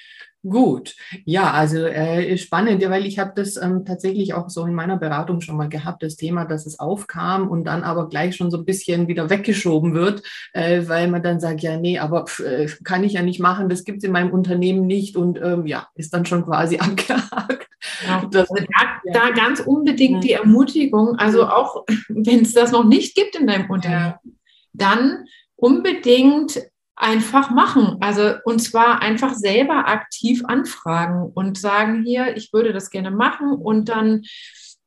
Gut, 0.47 0.95
ja, 1.25 1.51
also 1.51 1.77
äh, 1.77 2.37
spannend, 2.37 2.87
weil 2.89 3.05
ich 3.05 3.19
habe 3.19 3.33
das 3.35 3.57
ähm, 3.57 3.85
tatsächlich 3.85 4.33
auch 4.33 4.49
so 4.49 4.65
in 4.65 4.73
meiner 4.73 4.95
Beratung 4.95 5.41
schon 5.41 5.57
mal 5.57 5.67
gehabt, 5.67 6.03
das 6.03 6.15
Thema, 6.15 6.45
dass 6.45 6.65
es 6.65 6.79
aufkam 6.79 7.49
und 7.49 7.65
dann 7.65 7.83
aber 7.83 8.07
gleich 8.07 8.35
schon 8.35 8.51
so 8.51 8.57
ein 8.57 8.65
bisschen 8.65 9.07
wieder 9.07 9.29
weggeschoben 9.29 9.93
wird, 9.93 10.23
äh, 10.53 10.83
weil 10.87 11.09
man 11.09 11.23
dann 11.23 11.39
sagt, 11.39 11.61
ja, 11.61 11.77
nee, 11.77 11.99
aber 11.99 12.25
pf, 12.25 12.39
äh, 12.39 12.67
kann 12.83 13.03
ich 13.03 13.13
ja 13.13 13.23
nicht 13.23 13.39
machen, 13.39 13.67
das 13.67 13.83
gibt 13.83 13.97
es 13.99 14.03
in 14.03 14.11
meinem 14.11 14.31
Unternehmen 14.31 14.85
nicht 14.85 15.17
und 15.17 15.39
ähm, 15.41 15.65
ja, 15.65 15.87
ist 15.95 16.13
dann 16.13 16.25
schon 16.25 16.45
quasi 16.45 16.77
abgehakt. 16.79 17.67
Ja, 18.05 18.25
das, 18.31 18.49
also 18.49 18.63
da, 18.63 19.19
da, 19.19 19.29
ganz 19.31 19.59
unbedingt 19.59 20.23
die 20.23 20.33
Ermutigung, 20.33 21.15
also 21.17 21.47
auch 21.47 21.85
wenn 22.09 22.43
es 22.43 22.53
das 22.53 22.71
noch 22.71 22.85
nicht 22.85 23.15
gibt 23.15 23.35
in 23.35 23.47
deinem 23.47 23.69
Unternehmen, 23.69 24.13
ja. 24.23 24.31
dann 24.73 25.25
unbedingt 25.55 26.61
einfach 26.97 27.51
machen. 27.51 27.97
Also 28.01 28.33
und 28.43 28.59
zwar 28.59 29.01
einfach 29.01 29.33
selber 29.35 29.87
aktiv 29.87 30.43
anfragen 30.45 31.31
und 31.33 31.57
sagen 31.57 32.03
hier, 32.03 32.35
ich 32.35 32.51
würde 32.51 32.73
das 32.73 32.89
gerne 32.89 33.11
machen 33.11 33.53
und 33.53 33.87
dann 33.87 34.23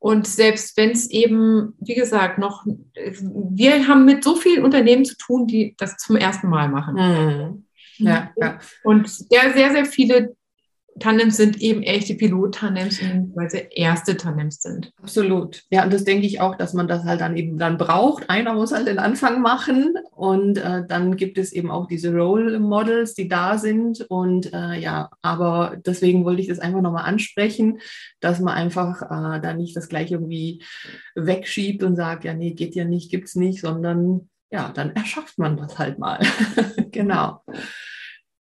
und 0.02 0.26
selbst 0.26 0.78
wenn 0.78 0.90
es 0.90 1.10
eben, 1.10 1.74
wie 1.78 1.94
gesagt, 1.94 2.38
noch, 2.38 2.64
wir 2.94 3.86
haben 3.86 4.06
mit 4.06 4.24
so 4.24 4.34
vielen 4.34 4.64
Unternehmen 4.64 5.04
zu 5.04 5.14
tun, 5.16 5.46
die 5.46 5.74
das 5.76 5.98
zum 5.98 6.16
ersten 6.16 6.48
Mal 6.48 6.70
machen. 6.70 6.94
Mhm. 6.94 7.66
Ja, 7.98 8.30
ja. 8.36 8.58
Und 8.82 9.10
sehr, 9.10 9.52
sehr, 9.52 9.70
sehr 9.72 9.84
viele 9.84 10.34
Tandems 10.98 11.36
sind 11.36 11.60
eben 11.60 11.82
echte 11.82 12.14
Pilot-Tandems, 12.14 13.00
weil 13.34 13.48
sie 13.48 13.68
erste 13.70 14.16
Tandems 14.16 14.60
sind. 14.60 14.92
Absolut. 15.02 15.62
Ja, 15.70 15.84
und 15.84 15.92
das 15.92 16.04
denke 16.04 16.26
ich 16.26 16.40
auch, 16.40 16.56
dass 16.56 16.74
man 16.74 16.88
das 16.88 17.04
halt 17.04 17.20
dann 17.20 17.36
eben 17.36 17.58
dann 17.58 17.78
braucht. 17.78 18.28
Einer 18.28 18.54
muss 18.54 18.72
halt 18.72 18.86
den 18.86 18.98
Anfang 18.98 19.40
machen 19.40 19.94
und 20.10 20.58
äh, 20.58 20.82
dann 20.86 21.16
gibt 21.16 21.38
es 21.38 21.52
eben 21.52 21.70
auch 21.70 21.86
diese 21.86 22.14
Role 22.14 22.58
Models, 22.58 23.14
die 23.14 23.28
da 23.28 23.56
sind. 23.56 24.04
Und 24.08 24.52
äh, 24.52 24.78
ja, 24.78 25.10
aber 25.22 25.76
deswegen 25.84 26.24
wollte 26.24 26.42
ich 26.42 26.48
das 26.48 26.58
einfach 26.58 26.82
nochmal 26.82 27.04
ansprechen, 27.04 27.78
dass 28.20 28.40
man 28.40 28.54
einfach 28.54 29.02
äh, 29.02 29.40
da 29.40 29.54
nicht 29.54 29.76
das 29.76 29.88
gleich 29.88 30.10
irgendwie 30.10 30.62
wegschiebt 31.14 31.82
und 31.82 31.96
sagt, 31.96 32.24
ja, 32.24 32.34
nee, 32.34 32.52
geht 32.52 32.74
ja 32.74 32.84
nicht, 32.84 33.10
gibt's 33.10 33.36
nicht, 33.36 33.60
sondern 33.60 34.28
ja, 34.50 34.70
dann 34.74 34.94
erschafft 34.96 35.38
man 35.38 35.56
das 35.56 35.78
halt 35.78 35.98
mal. 35.98 36.20
genau. 36.90 37.42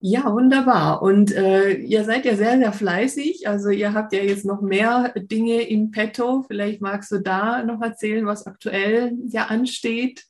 Ja, 0.02 0.32
wunderbar. 0.32 1.02
Und 1.02 1.36
äh, 1.36 1.74
ihr 1.74 2.06
seid 2.06 2.24
ja 2.24 2.36
sehr, 2.36 2.58
sehr 2.58 2.72
fleißig. 2.72 3.50
Also 3.50 3.70
ihr 3.70 3.94
habt 3.94 4.14
ja 4.14 4.24
jetzt 4.24 4.46
noch 4.46 4.62
mehr 4.62 5.14
Dinge 5.16 5.62
in 5.62 5.92
petto. 5.92 6.44
Vielleicht 6.44 6.80
magst 6.80 7.12
du 7.12 7.20
da 7.20 7.64
noch 7.64 7.82
erzählen, 7.82 8.26
was 8.26 8.48
aktuell 8.48 9.12
ja 9.28 9.48
ansteht. 9.48 10.24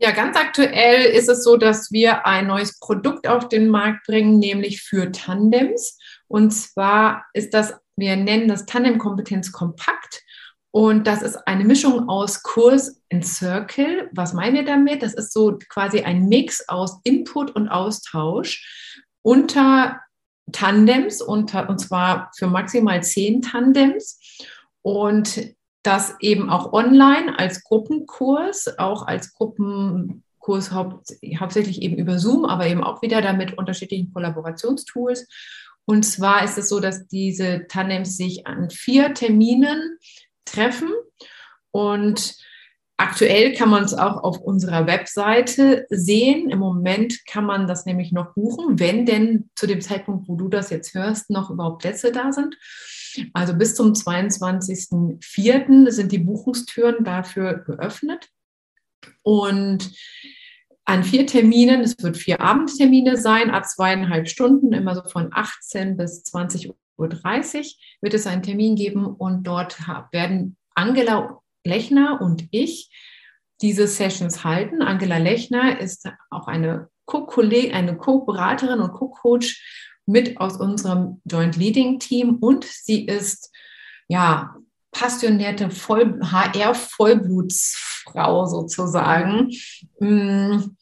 Ja, 0.00 0.10
ganz 0.10 0.36
aktuell 0.36 1.04
ist 1.04 1.28
es 1.28 1.44
so, 1.44 1.56
dass 1.56 1.92
wir 1.92 2.26
ein 2.26 2.48
neues 2.48 2.80
Produkt 2.80 3.28
auf 3.28 3.48
den 3.48 3.68
Markt 3.68 4.06
bringen, 4.06 4.40
nämlich 4.40 4.82
für 4.82 5.12
Tandems. 5.12 5.96
Und 6.26 6.50
zwar 6.50 7.26
ist 7.32 7.54
das, 7.54 7.74
wir 7.96 8.16
nennen 8.16 8.48
das 8.48 8.66
Tandem 8.66 8.98
Kompetenz 8.98 9.52
Kompakt. 9.52 10.22
Und 10.72 11.06
das 11.06 11.22
ist 11.22 11.36
eine 11.48 11.64
Mischung 11.64 12.08
aus 12.08 12.42
Kurs 12.42 13.02
in 13.08 13.22
Circle. 13.22 14.08
Was 14.12 14.32
meinen 14.32 14.54
wir 14.54 14.64
damit? 14.64 15.02
Das 15.02 15.14
ist 15.14 15.32
so 15.32 15.58
quasi 15.68 16.02
ein 16.02 16.28
Mix 16.28 16.68
aus 16.68 17.00
Input 17.02 17.50
und 17.56 17.68
Austausch 17.68 19.08
unter 19.22 20.00
Tandems, 20.52 21.22
unter, 21.22 21.68
und 21.68 21.78
zwar 21.78 22.30
für 22.36 22.46
maximal 22.46 23.02
zehn 23.02 23.42
Tandems. 23.42 24.20
Und 24.82 25.54
das 25.82 26.14
eben 26.20 26.50
auch 26.50 26.72
online 26.72 27.38
als 27.38 27.64
Gruppenkurs, 27.64 28.78
auch 28.78 29.06
als 29.06 29.32
Gruppenkurs 29.32 30.72
haupt, 30.72 31.14
hauptsächlich 31.38 31.82
eben 31.82 31.96
über 31.96 32.18
Zoom, 32.18 32.44
aber 32.44 32.66
eben 32.66 32.84
auch 32.84 33.02
wieder 33.02 33.22
damit 33.22 33.56
unterschiedlichen 33.56 34.12
Kollaborationstools. 34.12 35.26
Und 35.86 36.04
zwar 36.04 36.44
ist 36.44 36.58
es 36.58 36.68
so, 36.68 36.78
dass 36.80 37.08
diese 37.08 37.66
Tandems 37.66 38.16
sich 38.16 38.46
an 38.46 38.70
vier 38.70 39.14
Terminen 39.14 39.98
treffen 40.52 40.90
und 41.70 42.36
Aktuell 43.00 43.54
kann 43.54 43.70
man 43.70 43.82
es 43.82 43.94
auch 43.94 44.22
auf 44.22 44.42
unserer 44.42 44.86
Webseite 44.86 45.86
sehen. 45.88 46.50
Im 46.50 46.58
Moment 46.58 47.24
kann 47.24 47.46
man 47.46 47.66
das 47.66 47.86
nämlich 47.86 48.12
noch 48.12 48.34
buchen, 48.34 48.78
wenn 48.78 49.06
denn 49.06 49.48
zu 49.54 49.66
dem 49.66 49.80
Zeitpunkt, 49.80 50.28
wo 50.28 50.36
du 50.36 50.48
das 50.48 50.68
jetzt 50.68 50.92
hörst, 50.92 51.30
noch 51.30 51.48
überhaupt 51.48 51.80
Plätze 51.80 52.12
da 52.12 52.30
sind. 52.30 52.58
Also 53.32 53.54
bis 53.54 53.74
zum 53.74 53.94
22.04. 53.94 55.90
sind 55.90 56.12
die 56.12 56.18
Buchungstüren 56.18 57.02
dafür 57.02 57.54
geöffnet. 57.64 58.28
Und 59.22 59.92
an 60.84 61.02
vier 61.02 61.26
Terminen, 61.26 61.80
es 61.80 61.94
wird 62.02 62.18
vier 62.18 62.42
Abendtermine 62.42 63.16
sein, 63.16 63.50
ab 63.50 63.64
zweieinhalb 63.64 64.28
Stunden, 64.28 64.74
immer 64.74 64.94
so 64.94 65.04
von 65.04 65.30
18 65.32 65.96
bis 65.96 66.22
20.30 66.24 66.74
Uhr, 67.00 67.10
wird 67.10 68.14
es 68.14 68.26
einen 68.26 68.42
Termin 68.42 68.76
geben 68.76 69.06
und 69.06 69.44
dort 69.44 69.78
werden 70.12 70.56
Angela 70.74 71.40
Lechner 71.64 72.20
und 72.20 72.46
ich 72.50 72.90
diese 73.60 73.86
Sessions 73.86 74.44
halten. 74.44 74.82
Angela 74.82 75.18
Lechner 75.18 75.80
ist 75.80 76.08
auch 76.30 76.46
eine 76.46 76.88
Co-Kollegin, 77.06 77.74
eine 77.74 77.96
Co-Beraterin 77.96 78.80
und 78.80 78.92
Co-Coach 78.92 79.96
mit 80.06 80.38
aus 80.38 80.56
unserem 80.56 81.20
Joint 81.24 81.56
Leading 81.56 81.98
Team 81.98 82.36
und 82.36 82.64
sie 82.64 83.06
ist 83.06 83.52
ja 84.08 84.54
passionierte 84.92 85.70
Voll 85.70 86.20
HR-Vollblutsfrau 86.20 88.46
sozusagen, 88.46 89.50
mm, 90.00 90.76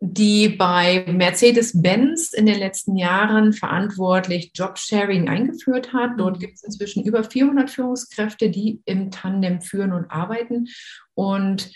die 0.00 0.48
bei 0.48 1.04
Mercedes-Benz 1.08 2.32
in 2.32 2.46
den 2.46 2.58
letzten 2.58 2.96
Jahren 2.96 3.52
verantwortlich 3.52 4.52
Jobsharing 4.54 5.28
eingeführt 5.28 5.92
hat. 5.92 6.12
Dort 6.18 6.36
mhm. 6.36 6.40
gibt 6.40 6.54
es 6.54 6.62
inzwischen 6.62 7.04
über 7.04 7.24
400 7.24 7.68
Führungskräfte, 7.68 8.50
die 8.50 8.80
im 8.84 9.10
Tandem 9.10 9.60
führen 9.60 9.92
und 9.92 10.10
arbeiten. 10.10 10.68
Und 11.14 11.72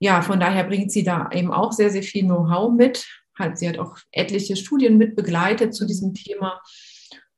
ja, 0.00 0.22
von 0.22 0.40
daher 0.40 0.64
bringt 0.64 0.90
sie 0.90 1.04
da 1.04 1.30
eben 1.32 1.52
auch 1.52 1.72
sehr, 1.72 1.90
sehr 1.90 2.02
viel 2.02 2.24
Know-how 2.24 2.72
mit. 2.72 3.06
Sie 3.54 3.68
hat 3.68 3.78
auch 3.78 3.96
etliche 4.10 4.56
Studien 4.56 4.98
mit 4.98 5.14
begleitet 5.16 5.74
zu 5.74 5.86
diesem 5.86 6.12
Thema. 6.12 6.60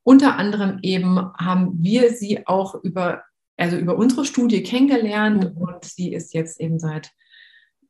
Unter 0.03 0.37
anderem 0.37 0.79
eben 0.83 1.19
haben 1.39 1.75
wir 1.81 2.11
sie 2.11 2.47
auch 2.47 2.75
über, 2.83 3.23
also 3.57 3.77
über 3.77 3.97
unsere 3.97 4.25
Studie 4.25 4.63
kennengelernt 4.63 5.55
mhm. 5.55 5.57
und 5.59 5.85
sie 5.85 6.13
ist 6.13 6.35
jetzt 6.35 6.59
eben 6.59 6.79
seit 6.79 7.11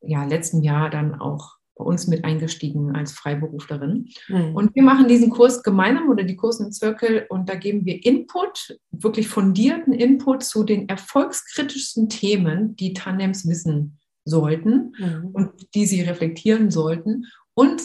ja, 0.01 0.25
letztem 0.25 0.63
Jahr 0.63 0.91
dann 0.91 1.15
auch 1.21 1.62
bei 1.75 1.85
uns 1.85 2.07
mit 2.07 2.25
eingestiegen 2.25 2.95
als 2.95 3.13
Freiberuflerin. 3.13 4.09
Mhm. 4.29 4.55
Und 4.55 4.75
wir 4.75 4.83
machen 4.83 5.09
diesen 5.09 5.31
Kurs 5.31 5.63
gemeinsam 5.63 6.11
oder 6.11 6.25
die 6.25 6.37
Kurse 6.37 6.65
im 6.65 6.73
Zirkel 6.73 7.27
und 7.29 7.49
da 7.49 7.55
geben 7.55 7.85
wir 7.85 8.05
Input, 8.05 8.79
wirklich 8.91 9.29
fundierten 9.29 9.93
Input 9.93 10.43
zu 10.43 10.65
den 10.65 10.89
erfolgskritischsten 10.89 12.09
Themen, 12.09 12.77
die 12.77 12.93
Tandems 12.93 13.49
wissen 13.49 13.99
sollten 14.25 14.95
mhm. 14.99 15.31
und 15.33 15.51
die 15.75 15.87
sie 15.87 16.03
reflektieren 16.03 16.71
sollten. 16.71 17.27
Und 17.55 17.83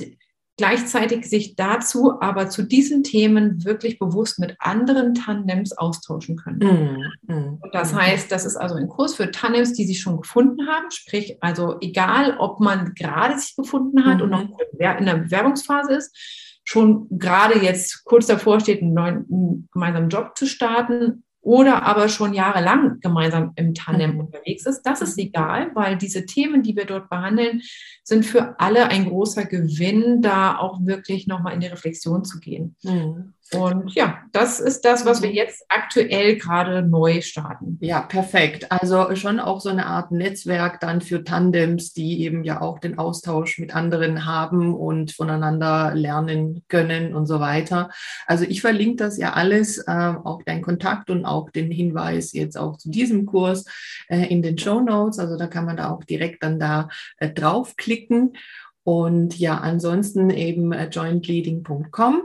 gleichzeitig 0.57 1.29
sich 1.29 1.55
dazu 1.55 2.19
aber 2.19 2.49
zu 2.49 2.63
diesen 2.63 3.03
Themen 3.03 3.63
wirklich 3.63 3.99
bewusst 3.99 4.39
mit 4.39 4.55
anderen 4.59 5.13
Tandems 5.13 5.71
austauschen 5.71 6.35
können. 6.35 7.03
Mm, 7.27 7.33
mm, 7.33 7.61
das 7.71 7.93
mm. 7.93 7.95
heißt, 7.95 8.31
das 8.31 8.45
ist 8.45 8.57
also 8.57 8.75
ein 8.75 8.89
Kurs 8.89 9.15
für 9.15 9.31
Tandems, 9.31 9.73
die 9.73 9.85
sich 9.85 10.01
schon 10.01 10.19
gefunden 10.19 10.67
haben, 10.67 10.89
sprich 10.89 11.37
also 11.41 11.77
egal, 11.79 12.37
ob 12.39 12.59
man 12.59 12.93
gerade 12.95 13.37
sich 13.39 13.55
gefunden 13.55 14.03
hat 14.03 14.19
-hmm. 14.19 14.23
und 14.23 14.29
noch 14.31 14.43
mhm. 14.43 14.55
in 14.99 15.05
der 15.05 15.17
Bewerbungsphase 15.17 15.93
ist, 15.93 16.15
schon 16.63 17.07
gerade 17.11 17.59
jetzt 17.59 18.03
kurz 18.03 18.25
davor 18.25 18.59
steht, 18.59 18.81
einen 18.81 18.93
neuen 18.93 19.25
einen 19.31 19.69
gemeinsamen 19.71 20.09
Job 20.09 20.35
zu 20.35 20.47
starten 20.47 21.23
oder 21.47 21.83
aber 21.83 22.09
schon 22.09 22.33
jahrelang 22.33 22.99
gemeinsam 22.99 23.53
im 23.55 23.73
Tandem 23.73 24.15
mhm. 24.15 24.19
unterwegs 24.19 24.65
ist. 24.65 24.81
Das 24.81 25.01
ist 25.01 25.17
egal, 25.17 25.71
weil 25.75 25.95
diese 25.95 26.25
Themen, 26.25 26.61
die 26.61 26.75
wir 26.75 26.83
dort 26.83 27.09
behandeln, 27.09 27.61
sind 28.03 28.25
für 28.25 28.59
alle 28.59 28.89
ein 28.89 29.05
großer 29.05 29.45
Gewinn, 29.45 30.21
da 30.21 30.57
auch 30.57 30.85
wirklich 30.85 31.25
nochmal 31.25 31.53
in 31.53 31.61
die 31.61 31.67
Reflexion 31.67 32.25
zu 32.25 32.41
gehen. 32.41 32.75
Mhm. 32.83 33.33
Und 33.53 33.93
ja, 33.93 34.19
das 34.33 34.59
ist 34.59 34.81
das, 34.83 35.05
was 35.05 35.21
wir 35.21 35.31
jetzt 35.31 35.63
aktuell 35.69 36.37
gerade 36.37 36.81
neu 36.81 37.21
starten. 37.21 37.77
Ja, 37.79 38.01
perfekt. 38.01 38.71
Also 38.71 39.15
schon 39.15 39.39
auch 39.39 39.61
so 39.61 39.69
eine 39.69 39.85
Art 39.85 40.11
Netzwerk 40.11 40.81
dann 40.81 41.01
für 41.01 41.23
Tandems, 41.23 41.93
die 41.93 42.21
eben 42.23 42.43
ja 42.43 42.61
auch 42.61 42.79
den 42.79 42.97
Austausch 42.97 43.57
mit 43.57 43.73
anderen 43.73 44.25
haben 44.25 44.75
und 44.75 45.13
voneinander 45.13 45.93
lernen 45.95 46.63
können 46.67 47.15
und 47.15 47.25
so 47.25 47.39
weiter. 47.39 47.89
Also 48.25 48.43
ich 48.43 48.61
verlinke 48.61 48.97
das 48.97 49.17
ja 49.17 49.33
alles, 49.33 49.77
äh, 49.77 49.91
auch 49.91 50.41
dein 50.45 50.61
Kontakt 50.61 51.09
und 51.09 51.25
auch 51.25 51.49
den 51.49 51.71
Hinweis 51.71 52.33
jetzt 52.33 52.57
auch 52.57 52.77
zu 52.77 52.89
diesem 52.89 53.25
Kurs 53.25 53.65
äh, 54.09 54.25
in 54.25 54.41
den 54.41 54.57
Show 54.57 54.81
Notes. 54.81 55.19
Also 55.19 55.37
da 55.37 55.47
kann 55.47 55.65
man 55.65 55.77
da 55.77 55.89
auch 55.89 56.03
direkt 56.03 56.43
dann 56.43 56.59
da 56.59 56.89
äh, 57.17 57.29
draufklicken. 57.29 58.33
Und 58.87 59.37
ja, 59.37 59.57
ansonsten 59.57 60.29
eben 60.29 60.71
äh, 60.71 60.87
jointleading.com 60.87 62.21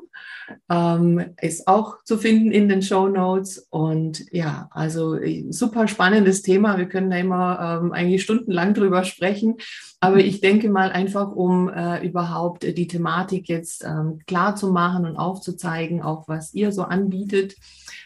ähm, 0.71 1.25
ist 1.41 1.67
auch 1.67 2.05
zu 2.05 2.17
finden 2.17 2.53
in 2.53 2.69
den 2.69 2.83
Show 2.83 3.09
Notes. 3.09 3.67
Und 3.69 4.33
ja, 4.33 4.69
also 4.71 5.17
äh, 5.17 5.51
super 5.51 5.89
spannendes 5.89 6.43
Thema. 6.43 6.79
Wir 6.79 6.87
können 6.87 7.11
da 7.11 7.17
immer 7.17 7.81
ähm, 7.83 7.93
eigentlich 7.93 8.23
stundenlang 8.23 8.75
drüber 8.75 9.03
sprechen. 9.03 9.57
Aber 9.99 10.19
ich 10.19 10.41
denke 10.41 10.71
mal 10.71 10.93
einfach, 10.93 11.33
um 11.33 11.69
äh, 11.69 12.07
überhaupt 12.07 12.63
die 12.63 12.87
Thematik 12.87 13.49
jetzt 13.49 13.85
ähm, 13.85 14.21
klar 14.29 14.55
zu 14.55 14.71
machen 14.71 15.05
und 15.05 15.17
aufzuzeigen, 15.17 16.01
auch 16.01 16.29
was 16.29 16.55
ihr 16.55 16.71
so 16.71 16.83
anbietet, 16.83 17.57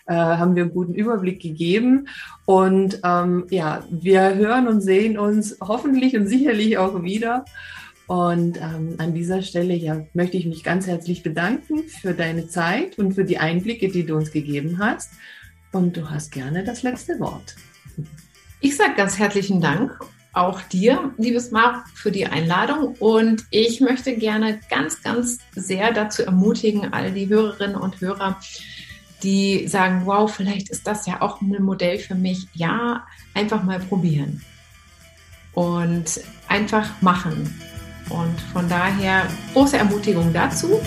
äh, 0.07 0.15
haben 0.15 0.57
wir 0.57 0.63
einen 0.63 0.73
guten 0.73 0.95
Überblick 0.95 1.43
gegeben. 1.43 2.09
Und 2.47 3.01
ähm, 3.05 3.45
ja, 3.51 3.85
wir 3.91 4.35
hören 4.35 4.67
und 4.67 4.81
sehen 4.81 5.19
uns 5.19 5.59
hoffentlich 5.61 6.17
und 6.17 6.27
sicherlich 6.27 6.79
auch 6.79 7.03
wieder. 7.03 7.45
Und 8.07 8.59
ähm, 8.59 8.95
an 8.99 9.15
dieser 9.15 9.43
Stelle 9.43 9.75
ja, 9.75 10.07
möchte 10.15 10.37
ich 10.37 10.47
mich 10.47 10.63
ganz 10.63 10.87
herzlich 10.87 11.23
bedanken 11.23 11.85
für 11.89 12.15
deine 12.15 12.49
Zeit 12.49 12.99
und 12.99 13.15
für 13.15 13.25
die 13.25 13.39
Einblicke, 13.39 13.89
die 13.89 14.07
du 14.07 14.17
uns 14.17 14.31
gegeben 14.31 14.79
hast. 14.79 15.11
Und 15.73 15.97
du 15.97 16.09
hast 16.09 16.31
gerne 16.31 16.63
das 16.65 16.83
letzte 16.83 17.19
Wort. 17.19 17.57
Ich 18.61 18.77
sage 18.77 18.95
ganz 18.97 19.19
herzlichen 19.19 19.61
Dank 19.61 19.99
auch 20.33 20.61
dir, 20.61 21.15
liebes 21.17 21.51
Marc, 21.51 21.89
für 21.95 22.13
die 22.13 22.27
Einladung. 22.27 22.95
Und 22.99 23.45
ich 23.51 23.81
möchte 23.81 24.15
gerne 24.17 24.61
ganz, 24.71 25.03
ganz 25.03 25.39
sehr 25.55 25.93
dazu 25.93 26.23
ermutigen, 26.25 26.93
all 26.93 27.11
die 27.11 27.29
Hörerinnen 27.29 27.77
und 27.77 28.01
Hörer, 28.01 28.39
die 29.23 29.67
sagen, 29.67 30.03
wow, 30.05 30.33
vielleicht 30.33 30.69
ist 30.69 30.87
das 30.87 31.07
ja 31.07 31.23
auch 31.23 31.41
ein 31.41 31.63
Modell 31.63 31.99
für 31.99 32.15
mich. 32.15 32.47
Ja, 32.53 33.07
einfach 33.35 33.65
mal 33.65 33.81
probieren 33.81 34.43
und 35.55 36.21
einfach 36.49 37.01
machen. 37.01 37.59
Und 38.09 38.41
von 38.53 38.69
daher 38.69 39.27
große 39.53 39.77
Ermutigung 39.77 40.33
dazu 40.33 40.81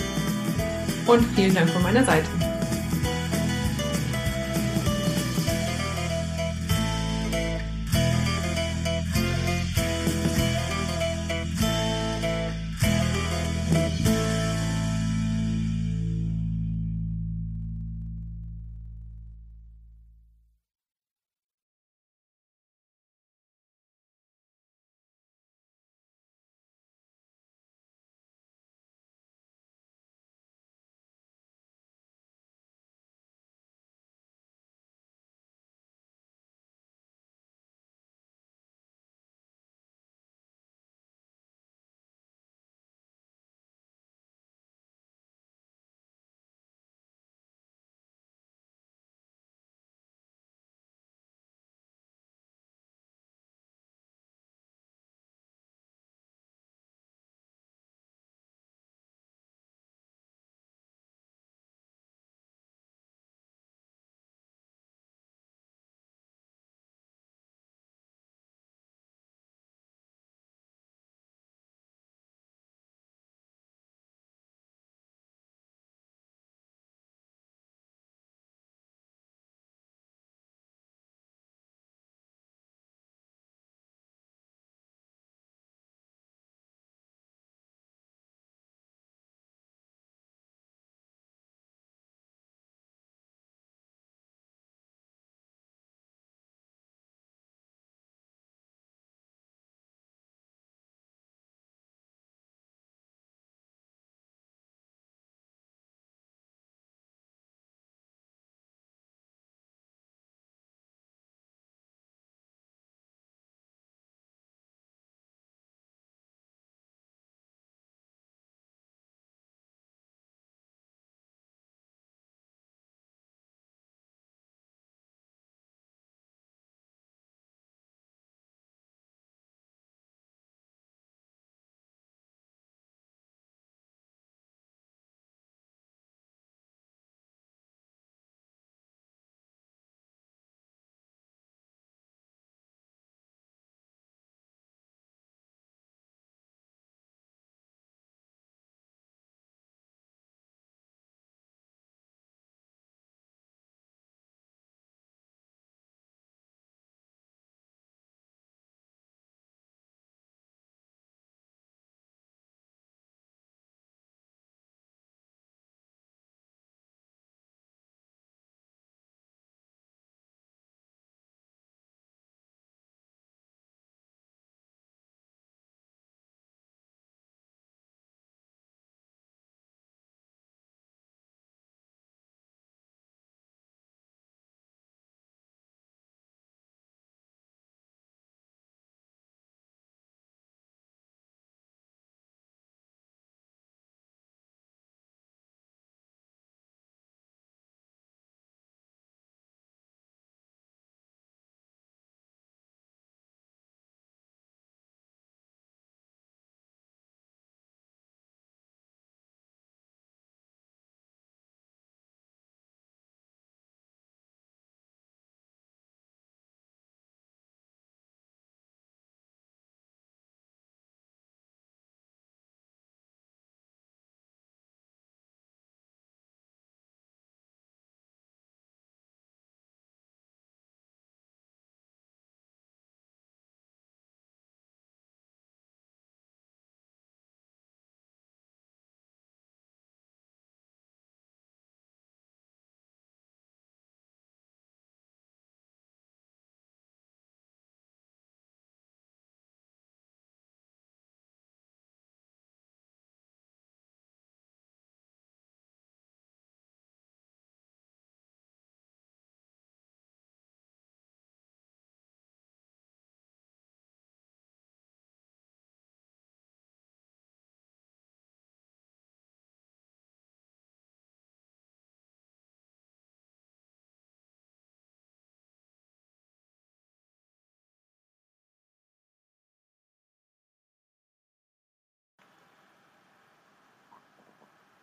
und 1.06 1.24
vielen 1.34 1.54
Dank 1.54 1.70
von 1.70 1.82
meiner 1.82 2.04
Seite. 2.04 2.49